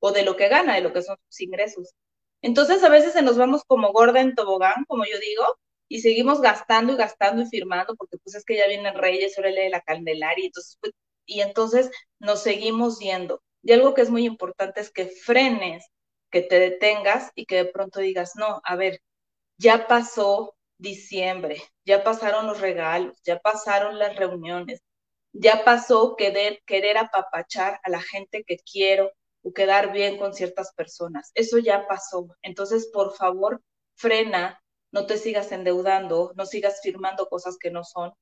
o 0.00 0.12
de 0.12 0.22
lo 0.22 0.36
que 0.36 0.48
gana, 0.48 0.76
de 0.76 0.82
lo 0.82 0.92
que 0.92 1.02
son 1.02 1.16
sus 1.28 1.40
ingresos. 1.40 1.94
Entonces 2.42 2.84
a 2.84 2.88
veces 2.88 3.12
se 3.12 3.22
nos 3.22 3.36
vamos 3.36 3.64
como 3.66 3.92
gorda 3.92 4.20
en 4.20 4.36
tobogán, 4.36 4.84
como 4.86 5.04
yo 5.04 5.18
digo, 5.18 5.44
y 5.94 6.00
seguimos 6.00 6.40
gastando 6.40 6.92
y 6.94 6.96
gastando 6.96 7.42
y 7.42 7.46
firmando, 7.46 7.94
porque 7.96 8.18
pues 8.18 8.34
es 8.36 8.44
que 8.44 8.56
ya 8.56 8.66
vienen 8.68 8.94
reyes, 8.96 9.38
órale 9.38 9.62
de 9.62 9.70
la 9.70 9.80
Candelaria, 9.82 10.44
y 10.44 10.46
entonces 10.48 10.78
pues 10.80 10.92
Y 11.26 11.40
entonces 11.42 11.90
nos 12.18 12.42
seguimos 12.42 12.98
yendo. 13.00 13.42
Y 13.62 13.72
algo 13.72 13.94
que 13.94 14.02
es 14.02 14.10
muy 14.10 14.26
importante 14.26 14.80
es 14.80 14.90
que 14.90 15.06
frenes, 15.06 15.86
que 16.30 16.42
te 16.42 16.58
detengas 16.58 17.30
y 17.34 17.46
que 17.46 17.56
de 17.56 17.64
pronto 17.66 18.00
digas, 18.00 18.32
no, 18.36 18.60
a 18.64 18.76
ver, 18.76 19.00
ya 19.58 19.86
pasó 19.86 20.56
diciembre, 20.78 21.62
ya 21.84 22.04
pasaron 22.04 22.46
los 22.46 22.60
regalos, 22.60 23.16
ya 23.24 23.38
pasaron 23.40 23.98
las 23.98 24.16
reuniones, 24.16 24.80
ya 25.32 25.64
pasó 25.64 26.16
querer, 26.16 26.60
querer 26.66 26.98
apapachar 26.98 27.80
a 27.84 27.90
la 27.90 28.00
gente 28.02 28.44
que 28.44 28.56
quiero 28.58 29.12
o 29.42 29.52
quedar 29.52 29.92
bien 29.92 30.18
con 30.18 30.34
ciertas 30.34 30.72
personas. 30.74 31.30
Eso 31.34 31.58
ya 31.58 31.86
pasó. 31.88 32.28
Entonces, 32.42 32.88
por 32.92 33.14
favor, 33.16 33.62
frena, 33.96 34.62
no 34.94 35.06
te 35.06 35.18
sigas 35.18 35.50
endeudando, 35.50 36.32
no 36.36 36.46
sigas 36.46 36.80
firmando 36.80 37.28
cosas 37.28 37.58
que 37.58 37.72
no 37.72 37.82
son, 37.82 38.12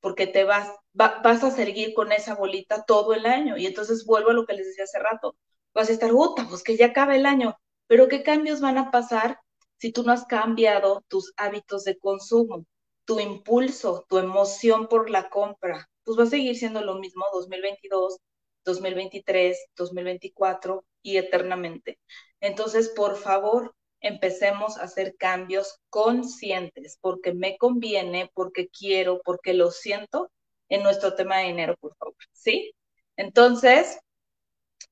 porque 0.00 0.26
te 0.26 0.44
vas, 0.44 0.66
vas 0.94 1.44
a 1.44 1.50
seguir 1.50 1.92
con 1.92 2.10
esa 2.10 2.34
bolita 2.34 2.84
todo 2.86 3.12
el 3.12 3.26
año. 3.26 3.58
Y 3.58 3.66
entonces 3.66 4.06
vuelvo 4.06 4.30
a 4.30 4.32
lo 4.32 4.46
que 4.46 4.54
les 4.54 4.66
decía 4.66 4.84
hace 4.84 4.98
rato. 4.98 5.36
Vas 5.74 5.90
a 5.90 5.92
estar, 5.92 6.10
puta, 6.10 6.46
pues 6.48 6.62
que 6.62 6.78
ya 6.78 6.86
acaba 6.86 7.14
el 7.16 7.26
año. 7.26 7.54
Pero 7.86 8.08
¿qué 8.08 8.22
cambios 8.22 8.62
van 8.62 8.78
a 8.78 8.90
pasar 8.90 9.40
si 9.76 9.92
tú 9.92 10.04
no 10.04 10.12
has 10.12 10.24
cambiado 10.24 11.04
tus 11.06 11.34
hábitos 11.36 11.84
de 11.84 11.98
consumo, 11.98 12.64
tu 13.04 13.20
impulso, 13.20 14.06
tu 14.08 14.16
emoción 14.16 14.88
por 14.88 15.10
la 15.10 15.28
compra? 15.28 15.90
Pues 16.02 16.18
va 16.18 16.22
a 16.22 16.26
seguir 16.26 16.56
siendo 16.56 16.80
lo 16.80 16.94
mismo 16.94 17.26
2022, 17.34 18.16
2023, 18.64 19.58
2024 19.76 20.82
y 21.02 21.18
eternamente. 21.18 21.98
Entonces, 22.40 22.88
por 22.88 23.16
favor, 23.16 23.74
empecemos 24.02 24.78
a 24.78 24.84
hacer 24.84 25.16
cambios 25.16 25.80
conscientes, 25.90 26.98
porque 27.00 27.32
me 27.32 27.56
conviene, 27.56 28.30
porque 28.34 28.68
quiero, 28.68 29.20
porque 29.24 29.54
lo 29.54 29.70
siento 29.70 30.30
en 30.68 30.82
nuestro 30.82 31.14
tema 31.14 31.38
de 31.38 31.46
dinero, 31.46 31.76
por 31.80 31.96
favor. 31.96 32.14
¿Sí? 32.32 32.74
Entonces, 33.16 33.98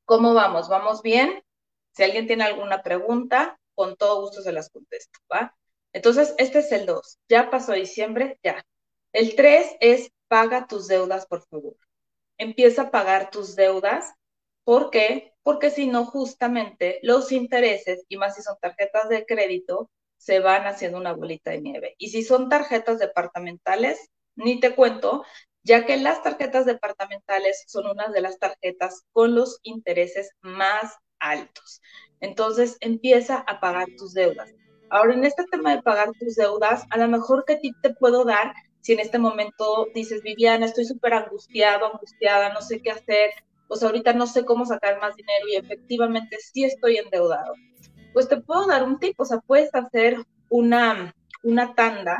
¿cómo 0.04 0.34
vamos? 0.34 0.68
¿Vamos 0.68 1.02
bien? 1.02 1.42
Si 1.92 2.02
alguien 2.02 2.26
tiene 2.26 2.44
alguna 2.44 2.82
pregunta, 2.82 3.58
con 3.74 3.96
todo 3.96 4.20
gusto 4.22 4.42
se 4.42 4.52
las 4.52 4.70
contesto, 4.70 5.18
¿va? 5.32 5.54
Entonces, 5.92 6.34
este 6.38 6.60
es 6.60 6.72
el 6.72 6.86
2. 6.86 7.18
Ya 7.28 7.50
pasó 7.50 7.72
diciembre, 7.72 8.38
ya. 8.42 8.64
El 9.12 9.34
3 9.34 9.76
es 9.80 10.10
paga 10.28 10.66
tus 10.68 10.86
deudas, 10.86 11.26
por 11.26 11.42
favor 11.46 11.76
empieza 12.40 12.82
a 12.82 12.90
pagar 12.90 13.30
tus 13.30 13.54
deudas. 13.54 14.14
¿Por 14.64 14.90
qué? 14.90 15.29
Porque 15.42 15.70
si 15.70 15.86
no, 15.86 16.04
justamente 16.04 16.98
los 17.02 17.32
intereses, 17.32 18.04
y 18.08 18.16
más 18.16 18.36
si 18.36 18.42
son 18.42 18.56
tarjetas 18.60 19.08
de 19.08 19.24
crédito, 19.24 19.90
se 20.16 20.40
van 20.40 20.66
haciendo 20.66 20.98
una 20.98 21.14
bolita 21.14 21.50
de 21.50 21.62
nieve. 21.62 21.94
Y 21.98 22.10
si 22.10 22.22
son 22.22 22.48
tarjetas 22.48 22.98
departamentales, 22.98 24.10
ni 24.36 24.60
te 24.60 24.74
cuento, 24.74 25.24
ya 25.62 25.86
que 25.86 25.96
las 25.96 26.22
tarjetas 26.22 26.66
departamentales 26.66 27.64
son 27.66 27.86
una 27.86 28.08
de 28.08 28.20
las 28.20 28.38
tarjetas 28.38 29.04
con 29.12 29.34
los 29.34 29.60
intereses 29.62 30.30
más 30.42 30.94
altos. 31.18 31.80
Entonces, 32.20 32.76
empieza 32.80 33.38
a 33.46 33.60
pagar 33.60 33.88
tus 33.96 34.12
deudas. 34.12 34.50
Ahora, 34.90 35.14
en 35.14 35.24
este 35.24 35.44
tema 35.50 35.74
de 35.74 35.82
pagar 35.82 36.10
tus 36.18 36.34
deudas, 36.34 36.84
a 36.90 36.98
lo 36.98 37.08
mejor 37.08 37.44
que 37.46 37.58
te 37.82 37.94
puedo 37.94 38.24
dar 38.24 38.52
si 38.80 38.92
en 38.94 39.00
este 39.00 39.18
momento 39.18 39.86
dices, 39.94 40.22
Viviana, 40.22 40.66
estoy 40.66 40.84
súper 40.84 41.14
angustiado, 41.14 41.86
angustiada, 41.86 42.52
no 42.52 42.62
sé 42.62 42.80
qué 42.80 42.90
hacer, 42.90 43.30
pues 43.70 43.84
ahorita 43.84 44.14
no 44.14 44.26
sé 44.26 44.44
cómo 44.44 44.66
sacar 44.66 44.98
más 44.98 45.14
dinero 45.14 45.46
y 45.48 45.54
efectivamente 45.54 46.38
sí 46.40 46.64
estoy 46.64 46.96
endeudado, 46.96 47.54
pues 48.12 48.28
te 48.28 48.40
puedo 48.40 48.66
dar 48.66 48.82
un 48.82 48.98
tip, 48.98 49.14
o 49.20 49.24
sea, 49.24 49.38
puedes 49.38 49.72
hacer 49.72 50.16
una, 50.48 51.14
una 51.44 51.72
tanda, 51.76 52.18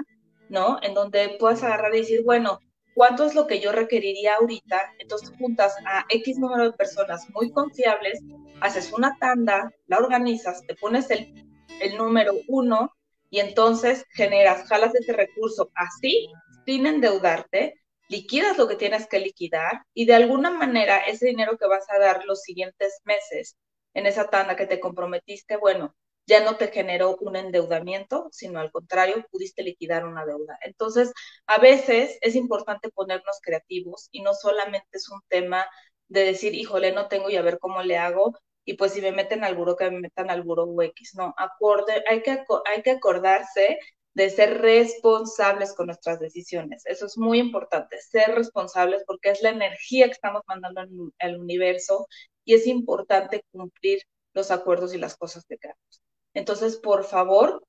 ¿no? 0.49 0.79
En 0.81 0.95
donde 0.95 1.37
puedas 1.41 1.65
agarrar 1.65 1.93
y 1.93 2.03
decir, 2.03 2.23
bueno, 2.25 2.61
¿cuánto 2.95 3.25
es 3.27 3.35
lo 3.35 3.49
que 3.49 3.59
yo 3.59 3.73
requeriría 3.73 4.37
ahorita? 4.37 4.95
Entonces 5.01 5.33
juntas 5.41 5.75
a 5.87 6.07
X 6.09 6.39
número 6.39 6.71
de 6.71 6.77
personas 6.77 7.29
muy 7.31 7.51
confiables, 7.51 8.21
haces 8.61 8.93
una 8.93 9.17
tanda, 9.19 9.73
la 9.89 9.99
organizas, 9.99 10.65
te 10.69 10.77
pones 10.77 11.11
el, 11.11 11.35
el 11.81 11.99
número 11.99 12.33
uno 12.47 12.93
y 13.29 13.41
entonces 13.41 14.07
generas, 14.13 14.69
jalas 14.69 14.95
ese 14.95 15.15
recurso 15.15 15.69
así 15.75 16.29
sin 16.65 16.87
endeudarte, 16.87 17.81
liquidas 18.11 18.59
lo 18.59 18.67
que 18.69 18.77
tienes 18.77 19.07
que 19.07 19.21
liquidar 19.21 19.85
y 19.95 20.05
de 20.05 20.15
alguna 20.15 20.51
manera 20.51 20.99
ese 20.99 21.27
dinero 21.27 21.57
que 21.57 21.67
vas 21.69 21.87
a 21.91 21.99
dar 21.99 22.25
los 22.27 22.43
siguientes 22.43 23.01
meses 23.05 23.57
en 23.95 24.07
esa 24.07 24.29
tanda 24.29 24.57
que 24.57 24.67
te 24.67 24.81
comprometiste, 24.81 25.57
bueno, 25.57 25.95
ya 26.27 26.45
no 26.45 26.57
te 26.57 26.69
generó 26.69 27.17
un 27.21 27.37
endeudamiento, 27.37 28.29
sino 28.33 28.61
al 28.61 28.73
contrario, 28.73 29.25
pudiste 29.31 29.63
liquidar 29.63 30.07
una 30.07 30.27
deuda. 30.27 30.59
Entonces, 30.63 31.13
a 31.47 31.59
veces 31.59 32.19
es 32.21 32.35
importante 32.35 32.91
ponernos 32.91 33.39
creativos 33.43 34.09
y 34.11 34.23
no 34.23 34.35
solamente 34.35 34.89
es 34.93 35.09
un 35.09 35.21
tema 35.29 35.67
de 36.09 36.25
decir, 36.25 36.55
híjole, 36.55 36.93
no 36.93 37.09
tengo 37.09 37.31
y 37.31 37.37
a 37.37 37.43
ver 37.43 37.59
cómo 37.61 37.83
le 37.83 37.97
hago, 37.97 38.37
y 38.65 38.75
pues 38.75 38.93
si 38.93 39.01
me 39.01 39.13
meten 39.13 39.45
al 39.45 39.57
buro, 39.57 39.77
que 39.77 39.91
me 39.91 40.01
metan 40.01 40.31
al 40.31 40.43
buro 40.43 40.67
X. 40.83 41.15
No, 41.15 41.35
acorde, 41.37 42.05
hay, 42.09 42.23
que, 42.23 42.45
hay 42.67 42.83
que 42.83 42.91
acordarse 42.93 43.79
de 44.15 44.29
ser 44.31 44.61
responsables 44.61 45.75
con 45.75 45.87
nuestras 45.87 46.19
decisiones. 46.19 46.83
Eso 46.87 47.07
es 47.07 47.17
muy 47.17 47.39
importante, 47.39 48.01
ser 48.01 48.35
responsables 48.35 49.05
porque 49.07 49.31
es 49.31 49.43
la 49.43 49.51
energía 49.51 50.07
que 50.07 50.13
estamos 50.13 50.43
mandando 50.47 50.83
al 51.19 51.39
universo 51.39 52.07
y 52.45 52.55
es 52.55 52.67
importante 52.67 53.45
cumplir 53.53 54.03
los 54.33 54.51
acuerdos 54.51 54.95
y 54.95 54.99
las 54.99 55.17
cosas 55.17 55.45
que 55.47 55.59
queramos. 55.59 56.03
Entonces, 56.35 56.77
por 56.77 57.05
favor, 57.05 57.65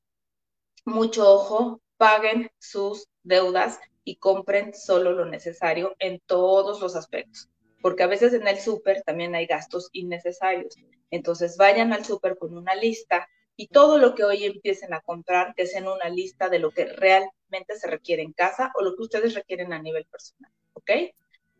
mucho 0.86 1.30
ojo, 1.30 1.82
paguen 1.98 2.50
sus 2.60 3.08
deudas 3.24 3.80
y 4.04 4.18
compren 4.18 4.74
solo 4.74 5.12
lo 5.12 5.26
necesario 5.26 5.96
en 6.00 6.20
todos 6.26 6.82
los 6.82 6.96
aspectos, 6.96 7.50
porque 7.82 8.04
a 8.04 8.08
veces 8.08 8.34
en 8.34 8.48
el 8.48 8.60
súper 8.60 9.04
también 9.04 9.36
hay 9.36 9.46
gastos 9.46 9.90
innecesarios. 9.92 10.76
Entonces, 11.12 11.58
vayan 11.58 11.94
al 11.94 12.06
súper 12.06 12.38
con 12.38 12.58
una 12.58 12.74
lista 12.76 13.28
y 13.62 13.68
todo 13.68 14.00
lo 14.00 14.16
que 14.16 14.24
hoy 14.24 14.46
empiecen 14.46 14.92
a 14.92 15.02
comprar, 15.02 15.54
que 15.54 15.68
sea 15.68 15.82
en 15.82 15.88
una 15.88 16.10
lista 16.10 16.50
de 16.50 16.58
lo 16.58 16.72
que 16.72 16.86
realmente 16.86 17.76
se 17.78 17.88
requiere 17.88 18.24
en 18.24 18.34
casa 18.34 18.72
o 18.74 18.82
lo 18.82 18.96
que 18.96 19.04
ustedes 19.04 19.36
requieren 19.36 19.72
a 19.72 19.80
nivel 19.80 20.04
personal, 20.06 20.52
¿ok? 20.74 20.90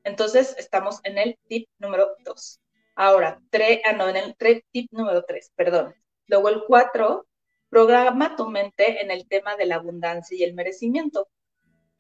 Entonces, 0.04 0.56
estamos 0.58 1.00
en 1.04 1.20
el 1.20 1.38
tip 1.48 1.70
número 1.78 2.16
dos. 2.26 2.60
Ahora, 2.96 3.40
tre, 3.52 3.84
ah, 3.86 3.94
no, 3.94 4.10
en 4.10 4.16
el 4.16 4.36
tip 4.72 4.92
número 4.92 5.24
tres, 5.28 5.52
perdón. 5.56 5.94
Luego 6.26 6.50
el 6.50 6.64
cuatro, 6.66 7.28
programa 7.70 8.36
tu 8.36 8.50
mente 8.50 9.04
en 9.04 9.12
el 9.12 9.28
tema 9.28 9.56
de 9.56 9.68
la 9.68 9.76
abundancia 9.76 10.36
y 10.36 10.44
el 10.44 10.56
merecimiento. 10.56 11.30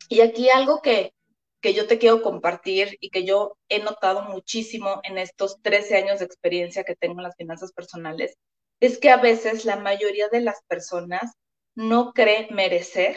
Y 0.09 0.21
aquí 0.21 0.49
algo 0.49 0.81
que, 0.81 1.13
que 1.61 1.75
yo 1.75 1.85
te 1.85 1.99
quiero 1.99 2.23
compartir 2.23 2.97
y 3.01 3.11
que 3.11 3.23
yo 3.23 3.55
he 3.69 3.83
notado 3.83 4.23
muchísimo 4.23 4.99
en 5.03 5.19
estos 5.19 5.61
13 5.61 5.97
años 5.97 6.17
de 6.17 6.25
experiencia 6.25 6.83
que 6.83 6.95
tengo 6.95 7.19
en 7.19 7.25
las 7.25 7.35
finanzas 7.35 7.71
personales 7.71 8.39
es 8.81 8.97
que 8.99 9.09
a 9.09 9.17
veces 9.17 9.63
la 9.65 9.77
mayoría 9.77 10.27
de 10.29 10.41
las 10.41 10.61
personas 10.67 11.33
no 11.75 12.13
cree 12.13 12.49
merecer 12.51 13.15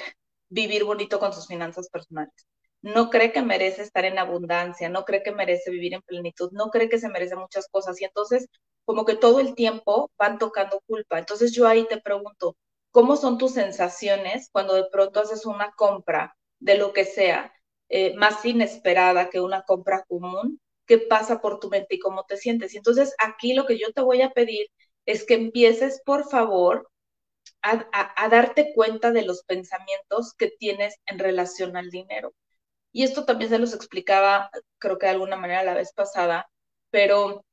vivir 0.48 0.84
bonito 0.84 1.18
con 1.18 1.32
sus 1.32 1.48
finanzas 1.48 1.88
personales. 1.90 2.34
No 2.82 3.10
cree 3.10 3.32
que 3.32 3.42
merece 3.42 3.82
estar 3.82 4.04
en 4.04 4.18
abundancia, 4.18 4.90
no 4.90 5.04
cree 5.04 5.22
que 5.22 5.32
merece 5.32 5.70
vivir 5.70 5.94
en 5.94 6.02
plenitud, 6.02 6.50
no 6.52 6.68
cree 6.70 6.88
que 6.90 6.98
se 6.98 7.08
merece 7.08 7.34
muchas 7.34 7.66
cosas. 7.68 8.00
Y 8.00 8.04
entonces, 8.04 8.46
como 8.84 9.04
que 9.06 9.16
todo 9.16 9.40
el 9.40 9.54
tiempo 9.54 10.10
van 10.18 10.38
tocando 10.38 10.80
culpa. 10.86 11.18
Entonces 11.18 11.52
yo 11.52 11.66
ahí 11.66 11.86
te 11.88 12.00
pregunto, 12.00 12.56
¿cómo 12.90 13.16
son 13.16 13.38
tus 13.38 13.54
sensaciones 13.54 14.50
cuando 14.52 14.74
de 14.74 14.84
pronto 14.92 15.20
haces 15.20 15.46
una 15.46 15.72
compra 15.76 16.36
de 16.60 16.76
lo 16.76 16.92
que 16.92 17.04
sea 17.06 17.52
eh, 17.88 18.14
más 18.16 18.44
inesperada 18.44 19.30
que 19.30 19.40
una 19.40 19.62
compra 19.62 20.04
común? 20.06 20.60
¿Qué 20.86 20.98
pasa 20.98 21.40
por 21.40 21.60
tu 21.60 21.70
mente 21.70 21.94
y 21.96 21.98
cómo 21.98 22.24
te 22.24 22.36
sientes? 22.36 22.74
Y 22.74 22.76
entonces 22.76 23.14
aquí 23.18 23.54
lo 23.54 23.64
que 23.66 23.78
yo 23.78 23.92
te 23.94 24.02
voy 24.02 24.20
a 24.22 24.30
pedir 24.30 24.66
es 25.06 25.24
que 25.24 25.34
empieces, 25.34 26.02
por 26.04 26.28
favor, 26.28 26.88
a, 27.62 28.28
darte 28.28 28.72
cuenta 28.74 29.10
de 29.12 29.22
los 29.22 29.42
pensamientos 29.44 30.34
que 30.34 30.48
tienes 30.48 30.96
en 31.06 31.18
relación 31.18 31.76
al 31.76 31.90
dinero. 31.90 32.32
Y 32.92 33.04
esto 33.04 33.24
también 33.24 33.50
se 33.50 33.58
los 33.58 33.74
explicaba, 33.74 34.50
creo 34.78 34.98
que 34.98 35.06
de 35.06 35.12
alguna 35.12 35.36
manera 35.36 35.64
la 35.64 35.74
vez 35.74 35.92
pasada, 35.92 36.48
pero 36.90 37.44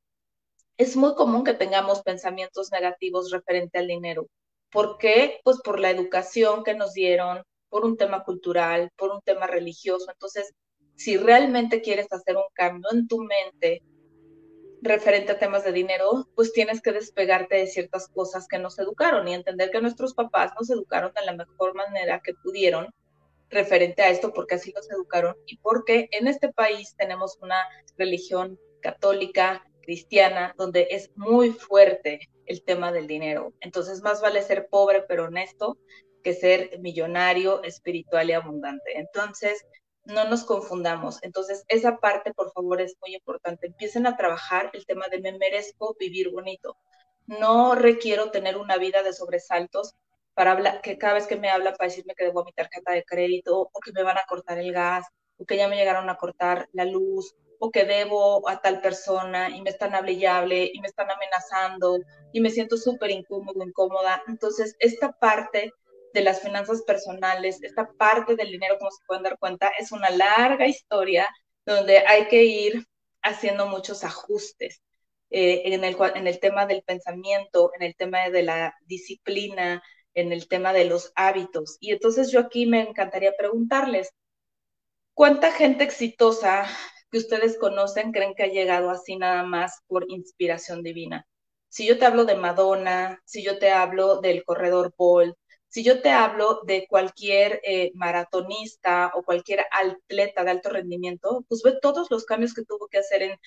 es 0.77 0.95
muy 0.95 1.15
común 1.15 1.43
que 1.43 1.53
tengamos 1.53 2.01
pensamientos 2.03 2.71
negativos 2.71 3.31
referente 3.31 3.79
al 3.79 3.87
dinero. 3.87 4.27
¿Por 4.71 4.97
qué? 4.97 5.39
Pues 5.43 5.59
por 5.63 5.79
la 5.79 5.89
educación 5.89 6.63
que 6.63 6.75
nos 6.75 6.93
dieron, 6.93 7.43
por 7.69 7.85
un 7.85 7.97
tema 7.97 8.23
cultural, 8.23 8.91
por 8.97 9.11
un 9.11 9.21
tema 9.21 9.47
religioso. 9.47 10.11
Entonces, 10.11 10.53
si 10.95 11.17
realmente 11.17 11.81
quieres 11.81 12.07
hacer 12.11 12.37
un 12.37 12.43
cambio 12.53 12.89
en 12.91 13.07
tu 13.07 13.19
mente, 13.19 13.81
referente 14.81 15.31
a 15.31 15.39
temas 15.39 15.63
de 15.63 15.71
dinero, 15.71 16.27
pues 16.35 16.53
tienes 16.53 16.81
que 16.81 16.91
despegarte 16.91 17.55
de 17.55 17.67
ciertas 17.67 18.07
cosas 18.07 18.47
que 18.47 18.57
nos 18.57 18.79
educaron 18.79 19.27
y 19.27 19.33
entender 19.33 19.69
que 19.69 19.81
nuestros 19.81 20.13
papás 20.13 20.51
nos 20.59 20.69
educaron 20.69 21.13
de 21.13 21.25
la 21.25 21.35
mejor 21.35 21.75
manera 21.75 22.21
que 22.23 22.33
pudieron 22.33 22.93
referente 23.49 24.01
a 24.01 24.09
esto, 24.09 24.33
porque 24.33 24.55
así 24.55 24.71
nos 24.73 24.89
educaron 24.89 25.35
y 25.45 25.57
porque 25.57 26.07
en 26.11 26.27
este 26.27 26.51
país 26.51 26.95
tenemos 26.97 27.37
una 27.41 27.57
religión 27.97 28.59
católica, 28.81 29.63
cristiana, 29.81 30.55
donde 30.57 30.87
es 30.91 31.11
muy 31.15 31.51
fuerte 31.51 32.29
el 32.45 32.63
tema 32.63 32.91
del 32.91 33.07
dinero. 33.07 33.53
Entonces, 33.59 34.01
más 34.01 34.21
vale 34.21 34.41
ser 34.41 34.67
pobre 34.67 35.03
pero 35.07 35.25
honesto 35.25 35.77
que 36.23 36.33
ser 36.33 36.79
millonario, 36.79 37.63
espiritual 37.63 38.29
y 38.29 38.33
abundante. 38.33 38.97
Entonces, 38.97 39.65
no 40.05 40.25
nos 40.27 40.43
confundamos. 40.43 41.21
Entonces, 41.23 41.63
esa 41.67 41.97
parte, 41.97 42.33
por 42.33 42.51
favor, 42.51 42.81
es 42.81 42.95
muy 43.01 43.15
importante. 43.15 43.67
Empiecen 43.67 44.07
a 44.07 44.17
trabajar 44.17 44.69
el 44.73 44.85
tema 44.85 45.07
de 45.07 45.19
me 45.21 45.37
merezco 45.37 45.95
vivir 45.99 46.31
bonito. 46.31 46.77
No 47.27 47.75
requiero 47.75 48.31
tener 48.31 48.57
una 48.57 48.77
vida 48.77 49.03
de 49.03 49.13
sobresaltos 49.13 49.95
para 50.33 50.51
hablar, 50.51 50.81
que 50.81 50.97
cada 50.97 51.15
vez 51.15 51.27
que 51.27 51.35
me 51.35 51.49
hablan 51.49 51.75
para 51.75 51.89
decirme 51.89 52.15
que 52.15 52.25
debo 52.25 52.43
mi 52.43 52.53
tarjeta 52.53 52.93
de 52.93 53.03
crédito 53.03 53.69
o 53.71 53.79
que 53.79 53.91
me 53.91 54.03
van 54.03 54.17
a 54.17 54.25
cortar 54.27 54.57
el 54.57 54.71
gas 54.73 55.05
o 55.37 55.45
que 55.45 55.57
ya 55.57 55.67
me 55.67 55.75
llegaron 55.75 56.09
a 56.09 56.17
cortar 56.17 56.67
la 56.73 56.85
luz 56.85 57.35
o 57.59 57.69
que 57.69 57.85
debo 57.85 58.47
a 58.49 58.59
tal 58.59 58.81
persona 58.81 59.49
y 59.55 59.61
me 59.61 59.69
están 59.69 59.93
hable 59.93 60.13
y 60.13 60.25
hable 60.25 60.71
y 60.73 60.79
me 60.79 60.87
están 60.87 61.11
amenazando 61.11 61.99
y 62.33 62.41
me 62.41 62.49
siento 62.49 62.75
súper 62.75 63.11
incómodo, 63.11 63.63
incómoda. 63.63 64.23
Entonces, 64.27 64.75
esta 64.79 65.11
parte 65.11 65.71
de 66.13 66.21
las 66.21 66.41
finanzas 66.41 66.81
personales, 66.83 67.61
esta 67.63 67.91
parte 67.93 68.35
del 68.35 68.51
dinero, 68.51 68.77
como 68.77 68.91
se 68.91 69.03
pueden 69.05 69.23
dar 69.23 69.37
cuenta, 69.37 69.71
es 69.79 69.91
una 69.91 70.09
larga 70.09 70.67
historia 70.67 71.27
donde 71.65 71.99
hay 71.99 72.27
que 72.27 72.43
ir 72.43 72.85
haciendo 73.21 73.67
muchos 73.67 74.03
ajustes 74.03 74.81
eh, 75.29 75.73
en, 75.73 75.83
el, 75.83 75.95
en 76.15 76.27
el 76.27 76.39
tema 76.39 76.65
del 76.65 76.83
pensamiento, 76.83 77.71
en 77.75 77.83
el 77.83 77.95
tema 77.95 78.29
de 78.29 78.43
la 78.43 78.75
disciplina, 78.85 79.81
en 80.13 80.31
el 80.31 80.47
tema 80.47 80.73
de 80.73 80.85
los 80.85 81.11
hábitos. 81.15 81.77
Y 81.79 81.91
entonces 81.91 82.31
yo 82.31 82.39
aquí 82.39 82.65
me 82.65 82.81
encantaría 82.81 83.31
preguntarles, 83.37 84.11
¿cuánta 85.13 85.51
gente 85.51 85.83
exitosa 85.83 86.65
que 87.11 87.17
ustedes 87.17 87.57
conocen 87.57 88.11
creen 88.11 88.35
que 88.35 88.43
ha 88.43 88.47
llegado 88.47 88.89
así 88.89 89.15
nada 89.15 89.43
más 89.43 89.81
por 89.87 90.05
inspiración 90.09 90.83
divina? 90.83 91.25
Si 91.69 91.87
yo 91.87 91.97
te 91.97 92.05
hablo 92.05 92.25
de 92.25 92.35
Madonna, 92.35 93.21
si 93.23 93.43
yo 93.43 93.57
te 93.57 93.71
hablo 93.71 94.19
del 94.19 94.43
corredor 94.43 94.93
Paul, 94.97 95.35
si 95.71 95.83
yo 95.83 96.01
te 96.01 96.11
hablo 96.11 96.61
de 96.65 96.85
cualquier 96.87 97.61
eh, 97.63 97.91
maratonista 97.95 99.11
o 99.15 99.23
cualquier 99.23 99.65
atleta 99.71 100.43
de 100.43 100.51
alto 100.51 100.69
rendimiento, 100.69 101.45
pues 101.49 101.61
ve 101.63 101.79
todos 101.81 102.11
los 102.11 102.25
cambios 102.25 102.53
que 102.53 102.65
tuvo 102.65 102.87
que 102.89 102.99
hacer 102.99 103.23
en, 103.23 103.39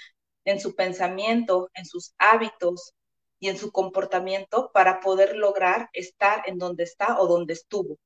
en 0.46 0.60
su 0.60 0.74
pensamiento, 0.74 1.70
en 1.74 1.86
sus 1.86 2.14
hábitos 2.18 2.94
y 3.38 3.48
en 3.48 3.58
su 3.58 3.72
comportamiento 3.72 4.70
para 4.72 5.00
poder 5.00 5.36
lograr 5.36 5.90
estar 5.92 6.42
en 6.46 6.58
donde 6.58 6.84
está 6.84 7.20
o 7.20 7.26
donde 7.28 7.52
estuvo. 7.54 7.98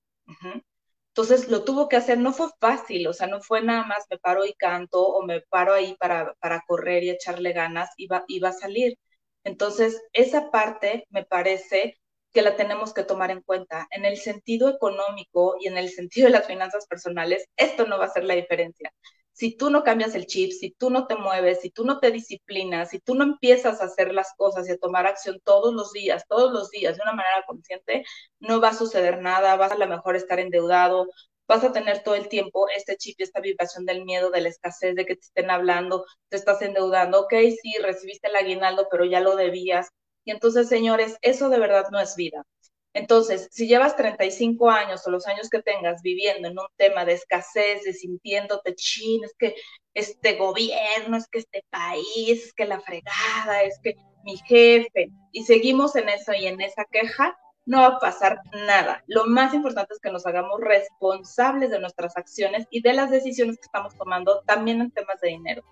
Entonces 1.14 1.48
lo 1.48 1.64
tuvo 1.64 1.88
que 1.88 1.96
hacer, 1.96 2.18
no 2.18 2.32
fue 2.32 2.48
fácil, 2.60 3.08
o 3.08 3.12
sea, 3.12 3.26
no 3.26 3.40
fue 3.40 3.62
nada 3.62 3.84
más 3.84 4.04
me 4.10 4.18
paro 4.18 4.44
y 4.46 4.54
canto 4.54 5.02
o 5.02 5.22
me 5.25 5.40
paro 5.42 5.75
ahí 5.75 5.96
para, 5.98 6.34
para 6.40 6.62
correr 6.66 7.02
y 7.04 7.10
echarle 7.10 7.52
ganas 7.52 7.90
y 7.96 8.06
va, 8.06 8.25
y 8.28 8.38
va 8.40 8.50
a 8.50 8.52
salir. 8.52 8.96
Entonces, 9.44 10.00
esa 10.12 10.50
parte 10.50 11.06
me 11.10 11.25
parece 11.25 11.98
que 12.38 12.42
la 12.42 12.54
tenemos 12.54 12.95
que 12.95 13.02
tomar 13.02 13.33
en 13.33 13.42
cuenta. 13.42 13.88
En 13.90 14.04
el 14.04 14.16
sentido 14.16 14.68
económico 14.68 15.57
y 15.59 15.66
en 15.66 15.76
el 15.76 15.88
sentido 15.90 16.26
de 16.26 16.33
las 16.35 16.47
finanzas 16.47 16.87
personales, 16.87 17.45
esto 17.57 17.85
no 17.85 17.99
va 17.99 18.04
a 18.04 18.11
ser 18.11 18.23
la 18.23 18.35
diferencia. 18.35 18.92
Si 19.33 19.57
tú 19.57 19.71
no 19.71 19.83
cambias 19.83 20.14
el 20.14 20.26
chip, 20.26 20.52
si 20.52 20.71
tú 20.71 20.88
no 20.88 21.09
te 21.09 21.16
mueves, 21.16 21.62
si 21.62 21.71
tú 21.71 21.85
no 21.85 21.99
te 21.99 22.12
disciplinas, 22.12 22.90
si 22.90 23.00
tú 23.00 23.16
no 23.16 23.25
empiezas 23.25 23.80
a 23.80 23.87
hacer 23.87 24.14
las 24.14 24.35
cosas 24.37 24.68
y 24.68 24.73
a 24.73 24.78
tomar 24.78 25.09
acción 25.09 25.40
todos 25.42 25.75
los 25.75 25.92
días, 25.92 26.23
todos 26.28 26.52
los 26.52 26.71
días 26.71 26.97
de 26.97 27.02
una 27.02 27.12
manera 27.12 27.42
consciente, 27.45 28.04
no 28.38 28.61
va 28.61 28.68
a 28.68 28.75
suceder 28.75 29.21
nada, 29.21 29.57
vas 29.57 29.73
a 29.73 29.78
lo 29.78 29.88
mejor 29.88 30.14
estar 30.14 30.38
endeudado, 30.38 31.09
vas 31.49 31.64
a 31.64 31.73
tener 31.73 32.04
todo 32.04 32.14
el 32.14 32.28
tiempo 32.28 32.68
este 32.68 32.97
chip 32.97 33.18
y 33.18 33.25
esta 33.25 33.40
vibración 33.40 33.85
del 33.85 34.04
miedo, 34.04 34.30
de 34.30 34.42
la 34.42 34.49
escasez, 34.50 34.95
de 34.95 35.04
que 35.07 35.16
te 35.16 35.23
estén 35.23 35.50
hablando, 35.50 36.04
te 36.28 36.37
estás 36.37 36.62
endeudando, 36.62 37.23
ok, 37.23 37.35
sí, 37.61 37.78
recibiste 37.83 38.28
el 38.28 38.37
aguinaldo, 38.37 38.87
pero 38.88 39.04
ya 39.04 39.18
lo 39.18 39.35
debías, 39.35 39.88
y 40.28 40.30
entonces, 40.30 40.68
señores, 40.68 41.16
eso 41.23 41.49
de 41.49 41.58
verdad 41.58 41.87
no 41.90 41.99
es 41.99 42.14
vida. 42.14 42.44
Entonces, 42.92 43.49
si 43.50 43.66
llevas 43.66 43.97
35 43.97 44.68
años 44.68 45.06
o 45.06 45.11
los 45.11 45.26
años 45.26 45.49
que 45.49 45.62
tengas 45.62 46.02
viviendo 46.02 46.49
en 46.49 46.58
un 46.58 46.66
tema 46.76 47.06
de 47.06 47.14
escasez, 47.14 47.82
de 47.85 47.94
sintiéndote 47.94 48.75
chin, 48.75 49.25
es 49.25 49.35
que 49.38 49.54
este 49.94 50.35
gobierno, 50.35 51.16
es 51.16 51.28
que 51.28 51.38
este 51.38 51.64
país, 51.70 52.44
es 52.44 52.52
que 52.52 52.66
la 52.66 52.78
fregada, 52.78 53.62
es 53.62 53.80
que 53.82 53.94
mi 54.23 54.37
jefe, 54.37 55.08
y 55.32 55.44
seguimos 55.44 55.97
en 55.97 56.11
eso 56.11 56.35
y 56.35 56.47
en 56.47 56.61
esa 56.61 56.85
queja, 56.85 57.35
no 57.64 57.80
va 57.80 57.87
a 57.87 57.99
pasar 57.99 58.38
nada. 58.66 59.03
Lo 59.07 59.24
más 59.24 59.55
importante 59.55 59.94
es 59.94 59.98
que 59.98 60.12
nos 60.12 60.26
hagamos 60.26 60.61
responsables 60.61 61.70
de 61.70 61.81
nuestras 61.81 62.18
acciones 62.18 62.66
y 62.68 62.83
de 62.83 62.92
las 62.92 63.11
decisiones 63.11 63.57
que 63.57 63.64
estamos 63.64 63.96
tomando 63.96 64.42
también 64.42 64.83
en 64.83 64.90
temas 64.90 65.22
de 65.22 65.29
dinero. 65.29 65.64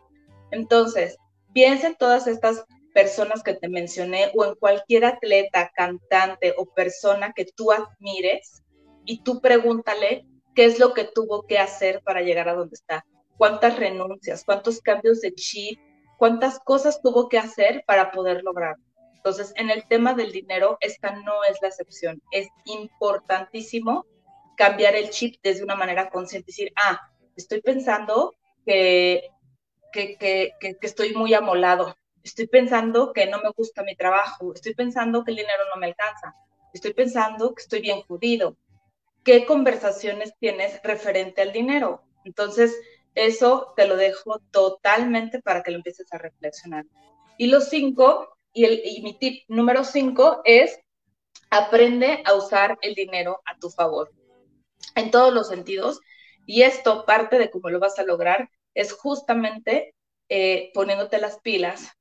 Entonces, 0.50 1.18
piensen 1.52 1.94
todas 1.94 2.26
estas 2.26 2.64
personas 2.96 3.42
que 3.42 3.52
te 3.52 3.68
mencioné 3.68 4.30
o 4.34 4.46
en 4.46 4.54
cualquier 4.54 5.04
atleta, 5.04 5.70
cantante 5.74 6.54
o 6.56 6.64
persona 6.64 7.34
que 7.34 7.44
tú 7.44 7.70
admires 7.70 8.62
y 9.04 9.22
tú 9.22 9.42
pregúntale 9.42 10.24
qué 10.54 10.64
es 10.64 10.78
lo 10.78 10.94
que 10.94 11.04
tuvo 11.04 11.46
que 11.46 11.58
hacer 11.58 12.00
para 12.02 12.22
llegar 12.22 12.48
a 12.48 12.54
donde 12.54 12.72
está, 12.72 13.04
cuántas 13.36 13.78
renuncias, 13.78 14.44
cuántos 14.46 14.80
cambios 14.80 15.20
de 15.20 15.34
chip, 15.34 15.78
cuántas 16.16 16.58
cosas 16.60 17.02
tuvo 17.02 17.28
que 17.28 17.36
hacer 17.36 17.84
para 17.86 18.12
poder 18.12 18.42
lograrlo. 18.42 18.82
Entonces, 19.14 19.52
en 19.56 19.68
el 19.68 19.86
tema 19.88 20.14
del 20.14 20.32
dinero, 20.32 20.78
esta 20.80 21.16
no 21.16 21.44
es 21.44 21.58
la 21.60 21.68
excepción. 21.68 22.22
Es 22.30 22.48
importantísimo 22.64 24.06
cambiar 24.56 24.96
el 24.96 25.10
chip 25.10 25.34
desde 25.42 25.64
una 25.64 25.76
manera 25.76 26.08
consciente, 26.08 26.46
decir, 26.46 26.72
ah, 26.76 26.98
estoy 27.36 27.60
pensando 27.60 28.34
que, 28.64 29.28
que, 29.92 30.16
que, 30.16 30.54
que 30.58 30.78
estoy 30.80 31.12
muy 31.12 31.34
amolado, 31.34 31.94
estoy 32.26 32.48
pensando 32.48 33.12
que 33.12 33.26
no 33.26 33.40
me 33.40 33.50
gusta 33.50 33.82
mi 33.84 33.94
trabajo, 33.94 34.52
estoy 34.52 34.74
pensando 34.74 35.24
que 35.24 35.30
el 35.30 35.36
dinero 35.36 35.62
no 35.72 35.80
me 35.80 35.86
alcanza, 35.86 36.34
estoy 36.72 36.92
pensando 36.92 37.54
que 37.54 37.62
estoy 37.62 37.80
bien 37.80 38.02
jodido. 38.02 38.56
¿Qué 39.24 39.46
conversaciones 39.46 40.34
tienes 40.38 40.80
referente 40.82 41.42
al 41.42 41.52
dinero? 41.52 42.02
Entonces, 42.24 42.76
eso 43.14 43.72
te 43.76 43.86
lo 43.86 43.96
dejo 43.96 44.40
totalmente 44.50 45.40
para 45.40 45.62
que 45.62 45.70
lo 45.70 45.78
empieces 45.78 46.12
a 46.12 46.18
reflexionar. 46.18 46.84
Y 47.38 47.46
los 47.46 47.68
cinco, 47.68 48.36
y, 48.52 48.64
el, 48.64 48.80
y 48.84 49.02
mi 49.02 49.18
tip 49.18 49.44
número 49.48 49.84
cinco 49.84 50.42
es 50.44 50.78
aprende 51.50 52.22
a 52.24 52.34
usar 52.34 52.76
el 52.82 52.94
dinero 52.94 53.40
a 53.46 53.56
tu 53.58 53.70
favor, 53.70 54.12
en 54.96 55.10
todos 55.10 55.32
los 55.32 55.48
sentidos. 55.48 56.00
Y 56.44 56.62
esto, 56.62 57.04
parte 57.04 57.38
de 57.38 57.50
cómo 57.50 57.70
lo 57.70 57.78
vas 57.78 57.98
a 57.98 58.04
lograr, 58.04 58.50
es 58.74 58.92
justamente 58.92 59.94
eh, 60.28 60.70
poniéndote 60.74 61.18
las 61.18 61.38
pilas 61.40 61.96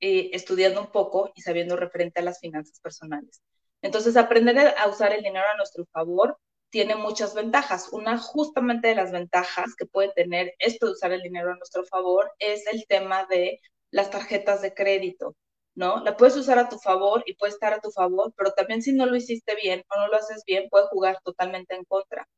eh, 0.00 0.30
estudiando 0.32 0.80
un 0.80 0.90
poco 0.90 1.30
y 1.34 1.42
sabiendo 1.42 1.76
referente 1.76 2.20
a 2.20 2.24
las 2.24 2.40
finanzas 2.40 2.80
personales. 2.80 3.42
Entonces, 3.82 4.16
aprender 4.16 4.74
a 4.78 4.88
usar 4.88 5.12
el 5.12 5.22
dinero 5.22 5.46
a 5.52 5.56
nuestro 5.56 5.86
favor 5.92 6.38
tiene 6.70 6.94
muchas 6.96 7.34
ventajas. 7.34 7.88
Una 7.92 8.18
justamente 8.18 8.88
de 8.88 8.94
las 8.94 9.12
ventajas 9.12 9.74
que 9.76 9.86
puede 9.86 10.12
tener 10.12 10.54
esto 10.58 10.86
de 10.86 10.92
usar 10.92 11.12
el 11.12 11.22
dinero 11.22 11.52
a 11.52 11.56
nuestro 11.56 11.84
favor 11.84 12.32
es 12.38 12.66
el 12.72 12.86
tema 12.86 13.26
de 13.26 13.60
las 13.90 14.10
tarjetas 14.10 14.62
de 14.62 14.74
crédito, 14.74 15.34
¿no? 15.74 16.02
La 16.04 16.16
puedes 16.16 16.36
usar 16.36 16.58
a 16.58 16.68
tu 16.68 16.78
favor 16.78 17.22
y 17.26 17.34
puede 17.34 17.52
estar 17.52 17.72
a 17.72 17.80
tu 17.80 17.90
favor, 17.90 18.32
pero 18.36 18.52
también 18.52 18.82
si 18.82 18.92
no 18.92 19.06
lo 19.06 19.16
hiciste 19.16 19.54
bien 19.56 19.82
o 19.90 20.00
no 20.00 20.08
lo 20.08 20.16
haces 20.16 20.44
bien, 20.46 20.68
puede 20.70 20.86
jugar 20.86 21.18
totalmente 21.24 21.74
en 21.74 21.84
contra. 21.84 22.28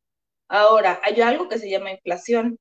Ahora, 0.48 1.01
hay 1.05 1.20
algo 1.20 1.48
que 1.48 1.59
se 1.59 1.70
llama 1.70 1.92
inflación. 1.92 2.59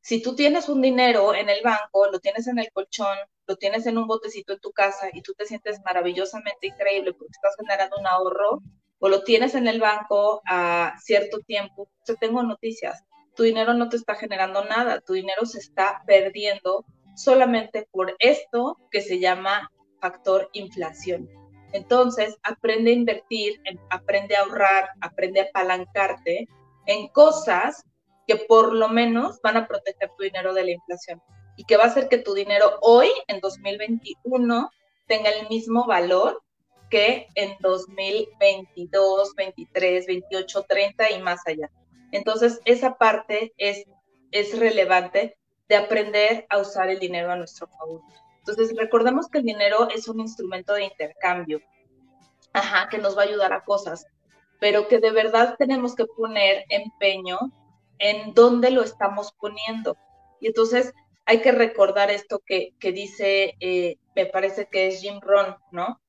Si 0.00 0.22
tú 0.22 0.36
tienes 0.36 0.68
un 0.68 0.82
dinero 0.82 1.34
en 1.34 1.48
el 1.50 1.62
banco, 1.62 2.10
lo 2.10 2.20
tienes 2.20 2.46
en 2.48 2.58
el 2.58 2.70
colchón, 2.72 3.16
lo 3.46 3.56
tienes 3.56 3.86
en 3.86 3.98
un 3.98 4.06
botecito 4.06 4.54
en 4.54 4.60
tu 4.60 4.72
casa 4.72 5.08
y 5.12 5.22
tú 5.22 5.34
te 5.34 5.46
sientes 5.46 5.80
maravillosamente 5.84 6.66
increíble 6.66 7.12
porque 7.12 7.32
estás 7.32 7.54
generando 7.58 7.96
un 7.98 8.06
ahorro, 8.06 8.62
o 8.98 9.08
lo 9.08 9.22
tienes 9.22 9.54
en 9.54 9.68
el 9.68 9.80
banco 9.80 10.42
a 10.46 10.94
cierto 11.02 11.38
tiempo, 11.40 11.88
yo 12.06 12.16
tengo 12.16 12.42
noticias, 12.42 13.04
tu 13.34 13.42
dinero 13.42 13.74
no 13.74 13.88
te 13.88 13.96
está 13.96 14.14
generando 14.14 14.64
nada, 14.64 15.00
tu 15.00 15.12
dinero 15.12 15.44
se 15.44 15.58
está 15.58 16.02
perdiendo 16.06 16.84
solamente 17.14 17.86
por 17.90 18.16
esto 18.18 18.78
que 18.90 19.02
se 19.02 19.18
llama 19.18 19.70
factor 20.00 20.48
inflación. 20.54 21.28
Entonces, 21.72 22.36
aprende 22.42 22.90
a 22.90 22.94
invertir, 22.94 23.60
aprende 23.90 24.36
a 24.36 24.40
ahorrar, 24.40 24.88
aprende 25.02 25.40
a 25.40 25.44
apalancarte 25.44 26.48
en 26.86 27.08
cosas 27.08 27.84
que 28.26 28.36
por 28.36 28.72
lo 28.72 28.88
menos 28.88 29.40
van 29.42 29.58
a 29.58 29.66
proteger 29.68 30.10
tu 30.16 30.22
dinero 30.22 30.54
de 30.54 30.64
la 30.64 30.70
inflación 30.70 31.20
y 31.56 31.64
que 31.64 31.76
va 31.76 31.84
a 31.84 31.88
hacer 31.88 32.08
que 32.08 32.18
tu 32.18 32.34
dinero 32.34 32.78
hoy, 32.80 33.08
en 33.28 33.40
2021, 33.40 34.70
tenga 35.06 35.30
el 35.30 35.48
mismo 35.48 35.86
valor 35.86 36.42
que 36.90 37.28
en 37.34 37.56
2022, 37.60 39.34
23, 39.34 40.06
28, 40.06 40.62
30 40.68 41.10
y 41.12 41.22
más 41.22 41.40
allá. 41.46 41.70
Entonces, 42.12 42.60
esa 42.64 42.96
parte 42.96 43.52
es, 43.56 43.84
es 44.30 44.58
relevante 44.58 45.36
de 45.68 45.76
aprender 45.76 46.46
a 46.48 46.58
usar 46.58 46.88
el 46.90 46.98
dinero 46.98 47.32
a 47.32 47.36
nuestro 47.36 47.66
favor. 47.66 48.02
Entonces, 48.38 48.76
recordemos 48.76 49.28
que 49.28 49.38
el 49.38 49.44
dinero 49.44 49.88
es 49.90 50.06
un 50.08 50.20
instrumento 50.20 50.74
de 50.74 50.84
intercambio, 50.84 51.60
ajá, 52.52 52.88
que 52.88 52.98
nos 52.98 53.16
va 53.16 53.22
a 53.22 53.26
ayudar 53.26 53.52
a 53.52 53.64
cosas, 53.64 54.06
pero 54.60 54.86
que 54.86 54.98
de 54.98 55.10
verdad 55.10 55.56
tenemos 55.58 55.94
que 55.94 56.06
poner 56.06 56.64
empeño 56.68 57.38
en 57.98 58.34
dónde 58.34 58.70
lo 58.70 58.82
estamos 58.82 59.32
poniendo. 59.32 59.96
Y 60.40 60.48
entonces, 60.48 60.92
hay 61.26 61.42
que 61.42 61.52
recordar 61.52 62.10
esto 62.10 62.40
que, 62.46 62.72
dice, 62.80 63.56
eh, 63.60 63.98
me 64.14 64.26
parece 64.26 64.68
que 64.70 64.86
es 64.86 65.00
Jim 65.00 65.20
Ron, 65.20 65.56
¿no? 65.72 66.00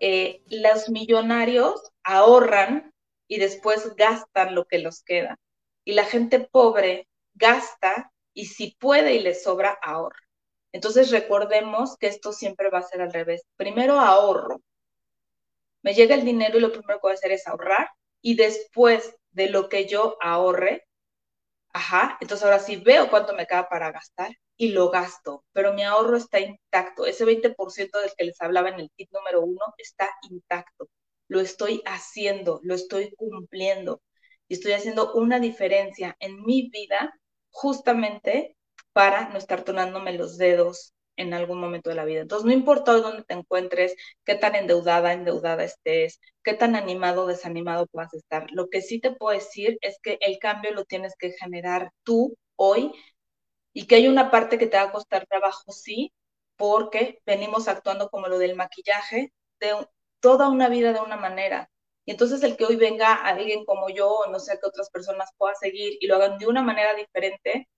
Eh, 0.00 0.42
los 0.50 0.90
millonarios 0.90 1.90
ahorran 2.02 2.92
y 3.26 3.38
después 3.38 3.96
gastan 3.96 4.54
lo 4.54 4.66
que 4.66 4.78
los 4.78 5.02
queda. 5.02 5.38
Y 5.82 5.94
la 5.94 6.04
gente 6.04 6.40
pobre 6.40 7.08
gasta 7.32 8.12
y 8.34 8.46
si 8.46 8.76
puede 8.78 9.14
y 9.14 9.20
le 9.20 9.34
sobra, 9.34 9.78
ahorra. 9.82 10.20
Entonces 10.72 11.10
recordemos 11.10 11.96
que 11.96 12.08
esto 12.08 12.32
siempre 12.32 12.68
va 12.68 12.80
a 12.80 12.82
ser 12.82 13.00
al 13.00 13.12
revés. 13.12 13.46
Primero 13.56 13.98
ahorro. 13.98 14.60
Me 15.82 15.94
llega 15.94 16.14
el 16.14 16.24
dinero 16.24 16.58
y 16.58 16.60
lo 16.60 16.72
primero 16.72 16.98
que 16.98 17.02
voy 17.02 17.10
a 17.12 17.14
hacer 17.14 17.32
es 17.32 17.46
ahorrar 17.46 17.88
y 18.20 18.36
después 18.36 19.16
de 19.30 19.48
lo 19.48 19.68
que 19.68 19.86
yo 19.86 20.16
ahorre, 20.20 20.86
ajá, 21.74 22.16
entonces 22.20 22.44
ahora 22.44 22.60
sí 22.60 22.76
veo 22.76 23.10
cuánto 23.10 23.34
me 23.34 23.46
queda 23.46 23.68
para 23.68 23.92
gastar 23.92 24.32
y 24.56 24.70
lo 24.70 24.90
gasto, 24.90 25.44
pero 25.52 25.74
mi 25.74 25.82
ahorro 25.84 26.16
está 26.16 26.40
intacto. 26.40 27.06
Ese 27.06 27.24
20% 27.26 28.00
del 28.00 28.12
que 28.16 28.24
les 28.24 28.40
hablaba 28.40 28.70
en 28.70 28.80
el 28.80 28.90
tip 28.96 29.10
número 29.12 29.42
uno 29.42 29.60
está 29.78 30.08
intacto. 30.30 30.88
Lo 31.28 31.40
estoy 31.40 31.82
haciendo, 31.86 32.60
lo 32.62 32.74
estoy 32.74 33.12
cumpliendo 33.16 34.02
y 34.48 34.54
estoy 34.54 34.72
haciendo 34.72 35.12
una 35.14 35.40
diferencia 35.40 36.16
en 36.20 36.42
mi 36.44 36.70
vida 36.70 37.12
justamente 37.50 38.56
para 38.92 39.28
no 39.30 39.38
estar 39.38 39.64
tonándome 39.64 40.12
los 40.14 40.38
dedos 40.38 40.94
en 41.16 41.34
algún 41.34 41.60
momento 41.60 41.90
de 41.90 41.96
la 41.96 42.04
vida. 42.04 42.20
Entonces, 42.22 42.46
no 42.46 42.52
importa 42.52 42.92
dónde 42.94 43.24
te 43.24 43.34
encuentres, 43.34 43.94
qué 44.24 44.34
tan 44.34 44.54
endeudada, 44.54 45.12
endeudada 45.12 45.64
estés, 45.64 46.20
qué 46.42 46.54
tan 46.54 46.76
animado 46.76 47.26
desanimado 47.26 47.86
puedas 47.86 48.14
estar. 48.14 48.46
Lo 48.52 48.68
que 48.68 48.82
sí 48.82 49.00
te 49.00 49.12
puedo 49.12 49.36
decir 49.38 49.78
es 49.80 49.98
que 50.02 50.18
el 50.20 50.38
cambio 50.38 50.72
lo 50.72 50.84
tienes 50.84 51.14
que 51.18 51.32
generar 51.32 51.90
tú 52.04 52.36
hoy 52.56 52.92
y 53.72 53.86
que 53.86 53.96
hay 53.96 54.08
una 54.08 54.30
parte 54.30 54.58
que 54.58 54.66
te 54.66 54.76
va 54.76 54.84
a 54.84 54.92
costar 54.92 55.26
trabajo, 55.26 55.72
sí, 55.72 56.12
porque 56.56 57.20
venimos 57.26 57.68
actuando 57.68 58.08
como 58.10 58.28
lo 58.28 58.38
del 58.38 58.56
maquillaje 58.56 59.32
de 59.60 59.86
toda 60.20 60.48
una 60.48 60.68
vida 60.68 60.92
de 60.92 61.00
una 61.00 61.16
manera. 61.16 61.70
Y 62.06 62.12
entonces 62.12 62.42
el 62.42 62.56
que 62.56 62.66
hoy 62.66 62.76
venga 62.76 63.14
alguien 63.14 63.64
como 63.64 63.88
yo, 63.90 64.10
o 64.10 64.30
no 64.30 64.38
sé 64.38 64.58
qué 64.60 64.66
otras 64.66 64.90
personas 64.90 65.30
puedan 65.38 65.56
seguir 65.56 65.96
y 66.00 66.06
lo 66.06 66.16
hagan 66.16 66.38
de 66.38 66.46
una 66.46 66.62
manera 66.62 66.94
diferente, 66.94 67.68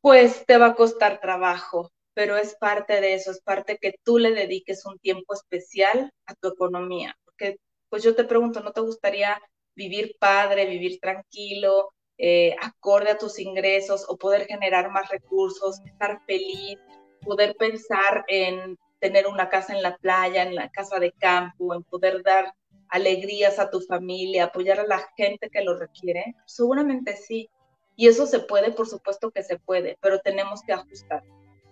pues 0.00 0.44
te 0.46 0.58
va 0.58 0.66
a 0.66 0.74
costar 0.74 1.20
trabajo, 1.20 1.90
pero 2.18 2.36
es 2.36 2.56
parte 2.56 3.00
de 3.00 3.14
eso, 3.14 3.30
es 3.30 3.40
parte 3.40 3.78
que 3.80 3.94
tú 4.02 4.18
le 4.18 4.32
dediques 4.32 4.84
un 4.86 4.98
tiempo 4.98 5.34
especial 5.34 6.12
a 6.26 6.34
tu 6.34 6.48
economía. 6.48 7.16
Porque, 7.24 7.58
pues 7.88 8.02
yo 8.02 8.16
te 8.16 8.24
pregunto, 8.24 8.58
¿no 8.58 8.72
te 8.72 8.80
gustaría 8.80 9.40
vivir 9.76 10.16
padre, 10.18 10.66
vivir 10.66 10.98
tranquilo, 10.98 11.92
eh, 12.16 12.56
acorde 12.60 13.10
a 13.10 13.18
tus 13.18 13.38
ingresos 13.38 14.04
o 14.08 14.16
poder 14.16 14.46
generar 14.46 14.90
más 14.90 15.08
recursos, 15.10 15.78
estar 15.86 16.20
feliz, 16.26 16.76
poder 17.20 17.54
pensar 17.56 18.24
en 18.26 18.76
tener 18.98 19.28
una 19.28 19.48
casa 19.48 19.76
en 19.76 19.84
la 19.84 19.96
playa, 19.96 20.42
en 20.42 20.56
la 20.56 20.70
casa 20.70 20.98
de 20.98 21.12
campo, 21.12 21.72
en 21.72 21.84
poder 21.84 22.24
dar 22.24 22.52
alegrías 22.88 23.60
a 23.60 23.70
tu 23.70 23.80
familia, 23.80 24.46
apoyar 24.46 24.80
a 24.80 24.86
la 24.88 25.08
gente 25.16 25.50
que 25.50 25.62
lo 25.62 25.78
requiere? 25.78 26.34
Seguramente 26.46 27.14
sí. 27.14 27.48
Y 27.94 28.08
eso 28.08 28.26
se 28.26 28.40
puede, 28.40 28.72
por 28.72 28.88
supuesto 28.88 29.30
que 29.30 29.44
se 29.44 29.60
puede, 29.60 29.96
pero 30.00 30.18
tenemos 30.18 30.62
que 30.62 30.72
ajustar. 30.72 31.22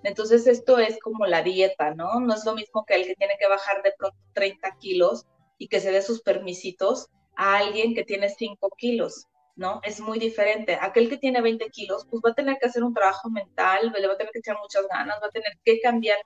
Entonces 0.07 0.47
esto 0.47 0.79
es 0.79 0.99
como 1.01 1.27
la 1.27 1.42
dieta, 1.42 1.92
¿no? 1.92 2.21
No 2.21 2.33
es 2.33 2.45
lo 2.45 2.55
mismo 2.55 2.85
que 2.87 2.95
el 2.95 3.07
que 3.07 3.16
tiene 3.16 3.35
que 3.40 3.49
bajar 3.49 3.83
de 3.83 3.92
pronto 3.99 4.16
30 4.35 4.77
kilos 4.79 5.27
y 5.59 5.66
que 5.66 5.81
se 5.81 5.90
dé 5.90 6.01
sus 6.01 6.23
permisitos 6.23 7.09
a 7.37 7.59
alguien 7.59 7.92
que 7.92 8.05
tiene 8.05 8.29
5 8.29 8.71
kilos, 8.79 9.27
¿no? 9.57 9.81
Es 9.83 9.99
muy 9.99 10.21
diferente. 10.21 10.79
Aquel 10.81 11.09
que 11.09 11.19
tiene 11.19 11.40
20 11.40 11.71
kilos, 11.71 12.07
pues 12.09 12.23
va 12.25 12.31
a 12.31 12.35
tener 12.35 12.57
que 12.59 12.66
hacer 12.66 12.85
un 12.85 12.95
trabajo 12.95 13.29
mental, 13.31 13.92
le 13.99 14.07
va 14.07 14.14
a 14.14 14.16
tener 14.16 14.33
que 14.33 14.38
echar 14.38 14.57
muchas 14.62 14.87
ganas, 14.88 15.19
va 15.21 15.27
a 15.27 15.31
tener 15.31 15.59
que 15.64 15.81
cambiar 15.81 16.19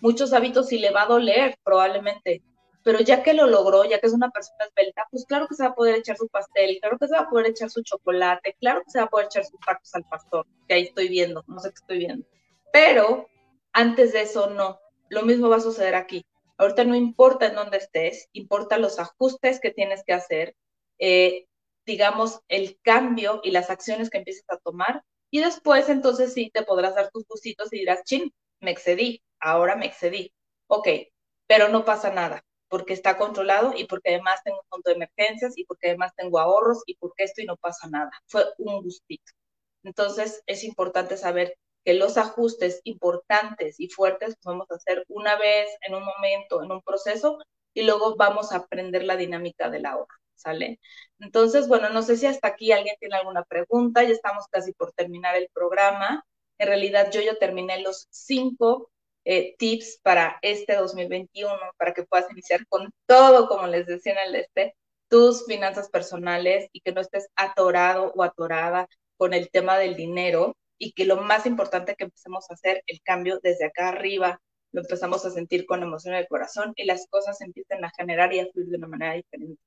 muchos 0.00 0.32
hábitos 0.32 0.70
y 0.72 0.78
le 0.78 0.92
va 0.92 1.02
a 1.02 1.06
doler 1.06 1.58
probablemente. 1.64 2.40
Pero 2.84 3.00
ya 3.00 3.24
que 3.24 3.32
lo 3.32 3.48
logró, 3.48 3.84
ya 3.84 3.98
que 3.98 4.06
es 4.06 4.12
una 4.12 4.30
persona 4.30 4.66
esbelta, 4.66 5.08
pues 5.10 5.24
claro 5.26 5.48
que 5.48 5.56
se 5.56 5.64
va 5.64 5.70
a 5.70 5.74
poder 5.74 5.96
echar 5.96 6.16
su 6.16 6.28
pastel, 6.28 6.78
claro 6.80 6.98
que 7.00 7.08
se 7.08 7.14
va 7.14 7.22
a 7.22 7.30
poder 7.30 7.46
echar 7.46 7.68
su 7.68 7.82
chocolate, 7.82 8.54
claro 8.60 8.82
que 8.84 8.92
se 8.92 8.98
va 9.00 9.06
a 9.06 9.10
poder 9.10 9.26
echar 9.26 9.44
sus 9.44 9.58
tacos 9.58 9.92
al 9.96 10.04
pastor, 10.04 10.46
que 10.68 10.74
ahí 10.74 10.82
estoy 10.84 11.08
viendo, 11.08 11.42
no 11.48 11.58
sé 11.58 11.70
qué 11.70 11.74
estoy 11.80 11.98
viendo. 11.98 12.24
Pero 12.74 13.30
antes 13.72 14.12
de 14.12 14.22
eso, 14.22 14.50
no. 14.50 14.80
Lo 15.08 15.22
mismo 15.22 15.48
va 15.48 15.58
a 15.58 15.60
suceder 15.60 15.94
aquí. 15.94 16.26
Ahorita 16.58 16.82
no 16.82 16.96
importa 16.96 17.46
en 17.46 17.54
dónde 17.54 17.76
estés, 17.76 18.28
importa 18.32 18.78
los 18.78 18.98
ajustes 18.98 19.60
que 19.60 19.70
tienes 19.70 20.02
que 20.04 20.12
hacer, 20.12 20.56
eh, 20.98 21.46
digamos, 21.86 22.40
el 22.48 22.76
cambio 22.82 23.40
y 23.44 23.52
las 23.52 23.70
acciones 23.70 24.10
que 24.10 24.18
empieces 24.18 24.44
a 24.48 24.58
tomar. 24.58 25.04
Y 25.30 25.38
después, 25.38 25.88
entonces 25.88 26.34
sí, 26.34 26.50
te 26.52 26.64
podrás 26.64 26.96
dar 26.96 27.10
tus 27.12 27.24
gustitos 27.28 27.72
y 27.72 27.78
dirás, 27.78 28.02
chin, 28.02 28.34
me 28.58 28.72
excedí, 28.72 29.22
ahora 29.38 29.76
me 29.76 29.86
excedí. 29.86 30.32
Ok, 30.66 30.88
pero 31.46 31.68
no 31.68 31.84
pasa 31.84 32.12
nada, 32.12 32.44
porque 32.68 32.92
está 32.92 33.16
controlado 33.16 33.72
y 33.76 33.84
porque 33.84 34.10
además 34.10 34.40
tengo 34.42 34.58
un 34.58 34.68
fondo 34.68 34.90
de 34.90 34.96
emergencias 34.96 35.52
y 35.56 35.64
porque 35.64 35.90
además 35.90 36.12
tengo 36.16 36.40
ahorros 36.40 36.82
y 36.86 36.96
porque 36.96 37.22
esto 37.22 37.40
y 37.40 37.46
no 37.46 37.56
pasa 37.56 37.88
nada. 37.88 38.10
Fue 38.26 38.44
un 38.58 38.82
gustito. 38.82 39.30
Entonces, 39.84 40.42
es 40.46 40.64
importante 40.64 41.16
saber 41.16 41.56
que 41.84 41.94
los 41.94 42.16
ajustes 42.16 42.80
importantes 42.84 43.76
y 43.78 43.88
fuertes 43.88 44.30
los 44.30 44.44
vamos 44.44 44.70
a 44.70 44.76
hacer 44.76 45.04
una 45.08 45.36
vez, 45.36 45.68
en 45.82 45.94
un 45.94 46.04
momento, 46.04 46.62
en 46.62 46.72
un 46.72 46.82
proceso, 46.82 47.38
y 47.74 47.82
luego 47.82 48.16
vamos 48.16 48.52
a 48.52 48.56
aprender 48.56 49.04
la 49.04 49.16
dinámica 49.16 49.68
del 49.70 49.86
ahorro, 49.86 50.14
¿sale? 50.34 50.80
Entonces, 51.18 51.68
bueno, 51.68 51.90
no 51.90 52.02
sé 52.02 52.16
si 52.16 52.26
hasta 52.26 52.48
aquí 52.48 52.72
alguien 52.72 52.96
tiene 53.00 53.16
alguna 53.16 53.44
pregunta, 53.44 54.02
ya 54.02 54.10
estamos 54.10 54.46
casi 54.50 54.72
por 54.72 54.92
terminar 54.92 55.36
el 55.36 55.48
programa. 55.52 56.24
En 56.58 56.68
realidad 56.68 57.10
yo 57.12 57.20
ya 57.20 57.34
terminé 57.36 57.80
los 57.82 58.06
cinco 58.10 58.90
eh, 59.24 59.54
tips 59.58 60.00
para 60.02 60.38
este 60.42 60.76
2021, 60.76 61.52
para 61.76 61.92
que 61.94 62.04
puedas 62.04 62.30
iniciar 62.30 62.66
con 62.68 62.92
todo, 63.06 63.48
como 63.48 63.66
les 63.66 63.86
decía 63.86 64.12
en 64.12 64.18
el 64.28 64.34
este, 64.36 64.76
tus 65.08 65.46
finanzas 65.46 65.90
personales 65.90 66.68
y 66.72 66.80
que 66.80 66.92
no 66.92 67.00
estés 67.00 67.28
atorado 67.36 68.12
o 68.14 68.22
atorada 68.22 68.88
con 69.16 69.34
el 69.34 69.50
tema 69.50 69.78
del 69.78 69.96
dinero 69.96 70.56
y 70.78 70.92
que 70.92 71.04
lo 71.04 71.16
más 71.16 71.46
importante 71.46 71.94
que 71.96 72.04
empecemos 72.04 72.50
a 72.50 72.54
hacer 72.54 72.82
el 72.86 73.00
cambio 73.02 73.40
desde 73.42 73.66
acá 73.66 73.88
arriba, 73.88 74.40
lo 74.72 74.82
empezamos 74.82 75.24
a 75.24 75.30
sentir 75.30 75.66
con 75.66 75.82
emoción 75.82 76.14
en 76.14 76.20
el 76.20 76.28
corazón 76.28 76.72
y 76.76 76.84
las 76.84 77.06
cosas 77.08 77.40
empiezan 77.40 77.84
a 77.84 77.92
generar 77.96 78.32
y 78.32 78.40
a 78.40 78.46
fluir 78.52 78.68
de 78.68 78.76
una 78.78 78.88
manera 78.88 79.14
diferente. 79.14 79.60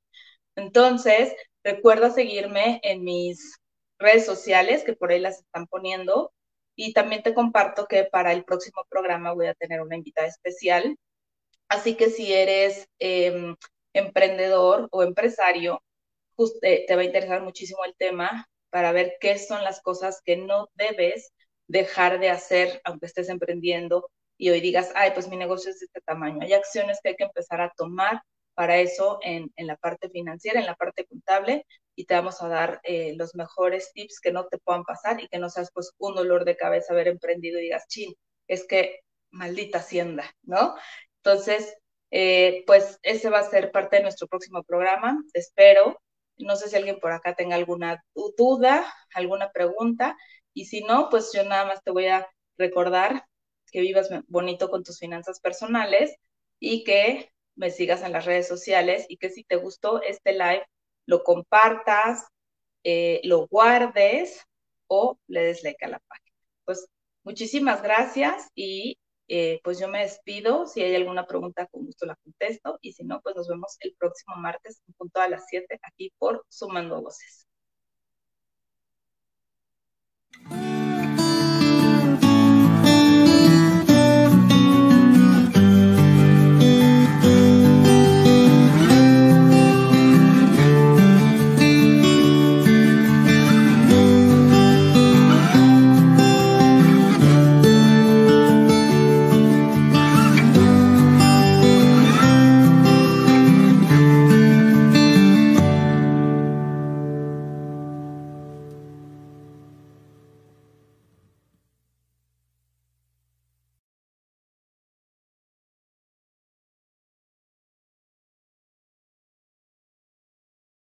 Entonces, 0.55 1.33
recuerda 1.63 2.09
seguirme 2.11 2.79
en 2.83 3.03
mis 3.03 3.57
redes 3.99 4.25
sociales, 4.25 4.83
que 4.83 4.93
por 4.93 5.11
ahí 5.11 5.19
las 5.19 5.39
están 5.39 5.67
poniendo, 5.67 6.33
y 6.75 6.93
también 6.93 7.23
te 7.23 7.33
comparto 7.33 7.87
que 7.87 8.05
para 8.05 8.33
el 8.33 8.43
próximo 8.45 8.85
programa 8.89 9.33
voy 9.33 9.47
a 9.47 9.55
tener 9.55 9.81
una 9.81 9.95
invitada 9.95 10.27
especial. 10.27 10.97
Así 11.69 11.95
que 11.95 12.09
si 12.09 12.33
eres 12.33 12.87
em, 12.99 13.55
emprendedor 13.93 14.87
o 14.91 15.03
empresario, 15.03 15.81
te 16.61 16.95
va 16.95 17.01
a 17.01 17.05
interesar 17.05 17.41
muchísimo 17.41 17.83
el 17.85 17.95
tema, 17.97 18.47
para 18.69 18.91
ver 18.91 19.17
qué 19.19 19.37
son 19.37 19.63
las 19.63 19.81
cosas 19.81 20.21
que 20.23 20.37
no 20.37 20.69
debes 20.75 21.33
dejar 21.67 22.19
de 22.19 22.29
hacer 22.29 22.81
aunque 22.85 23.07
estés 23.07 23.29
emprendiendo 23.29 24.09
y 24.37 24.49
hoy 24.49 24.61
digas, 24.61 24.91
ay, 24.95 25.11
pues 25.13 25.27
mi 25.27 25.37
negocio 25.37 25.71
es 25.71 25.79
de 25.79 25.85
este 25.85 26.01
tamaño. 26.01 26.39
Hay 26.41 26.53
acciones 26.53 26.99
que 27.01 27.09
hay 27.09 27.15
que 27.15 27.23
empezar 27.23 27.59
a 27.61 27.73
tomar 27.75 28.21
para 28.53 28.77
eso 28.77 29.19
en, 29.21 29.51
en 29.55 29.67
la 29.67 29.75
parte 29.77 30.09
financiera, 30.09 30.59
en 30.59 30.65
la 30.65 30.75
parte 30.75 31.05
contable, 31.05 31.65
y 31.95 32.05
te 32.05 32.13
vamos 32.13 32.41
a 32.41 32.47
dar 32.47 32.79
eh, 32.83 33.13
los 33.17 33.35
mejores 33.35 33.91
tips 33.93 34.19
que 34.19 34.31
no 34.31 34.47
te 34.47 34.59
puedan 34.59 34.83
pasar 34.83 35.19
y 35.21 35.27
que 35.27 35.39
no 35.39 35.49
seas 35.49 35.71
pues 35.73 35.91
un 35.97 36.15
dolor 36.15 36.45
de 36.45 36.55
cabeza 36.55 36.93
haber 36.93 37.07
emprendido 37.07 37.59
y 37.59 37.63
digas, 37.63 37.87
chin, 37.87 38.13
es 38.47 38.65
que 38.67 38.99
maldita 39.31 39.79
hacienda, 39.79 40.31
¿no? 40.43 40.75
Entonces, 41.23 41.75
eh, 42.11 42.63
pues 42.67 42.99
ese 43.01 43.29
va 43.29 43.39
a 43.39 43.49
ser 43.49 43.71
parte 43.71 43.97
de 43.97 44.03
nuestro 44.03 44.27
próximo 44.27 44.63
programa. 44.63 45.21
Te 45.33 45.39
espero. 45.39 45.99
No 46.37 46.55
sé 46.55 46.69
si 46.69 46.75
alguien 46.75 46.99
por 46.99 47.11
acá 47.11 47.35
tenga 47.35 47.55
alguna 47.55 48.03
duda, 48.37 48.85
alguna 49.13 49.51
pregunta. 49.51 50.17
Y 50.53 50.65
si 50.65 50.81
no, 50.81 51.09
pues 51.09 51.31
yo 51.33 51.43
nada 51.43 51.65
más 51.65 51.83
te 51.83 51.91
voy 51.91 52.07
a 52.07 52.27
recordar 52.57 53.25
que 53.71 53.81
vivas 53.81 54.09
bonito 54.27 54.69
con 54.69 54.83
tus 54.83 54.99
finanzas 54.99 55.39
personales 55.39 56.15
y 56.59 56.83
que 56.83 57.31
me 57.55 57.69
sigas 57.71 58.03
en 58.03 58.11
las 58.13 58.25
redes 58.25 58.47
sociales 58.47 59.05
y 59.09 59.17
que 59.17 59.29
si 59.29 59.43
te 59.43 59.55
gustó 59.57 60.01
este 60.01 60.33
live, 60.33 60.65
lo 61.05 61.23
compartas, 61.23 62.25
eh, 62.83 63.21
lo 63.23 63.47
guardes 63.47 64.43
o 64.87 65.19
le 65.27 65.41
des 65.43 65.63
like 65.63 65.83
a 65.85 65.89
la 65.89 65.99
página. 65.99 66.35
Pues 66.65 66.87
muchísimas 67.23 67.81
gracias 67.83 68.47
y 68.55 68.97
eh, 69.27 69.59
pues 69.63 69.79
yo 69.79 69.87
me 69.87 69.99
despido. 69.99 70.65
Si 70.67 70.81
hay 70.81 70.95
alguna 70.95 71.25
pregunta, 71.25 71.67
con 71.67 71.85
gusto 71.85 72.05
la 72.05 72.15
contesto. 72.15 72.77
Y 72.81 72.93
si 72.93 73.03
no, 73.03 73.21
pues 73.21 73.35
nos 73.35 73.47
vemos 73.47 73.77
el 73.81 73.95
próximo 73.97 74.35
martes, 74.37 74.81
en 74.87 74.93
punto 74.93 75.19
a 75.21 75.29
las 75.29 75.45
7, 75.49 75.79
aquí 75.83 76.13
por 76.17 76.45
Sumando 76.49 77.01
Voces. 77.01 77.47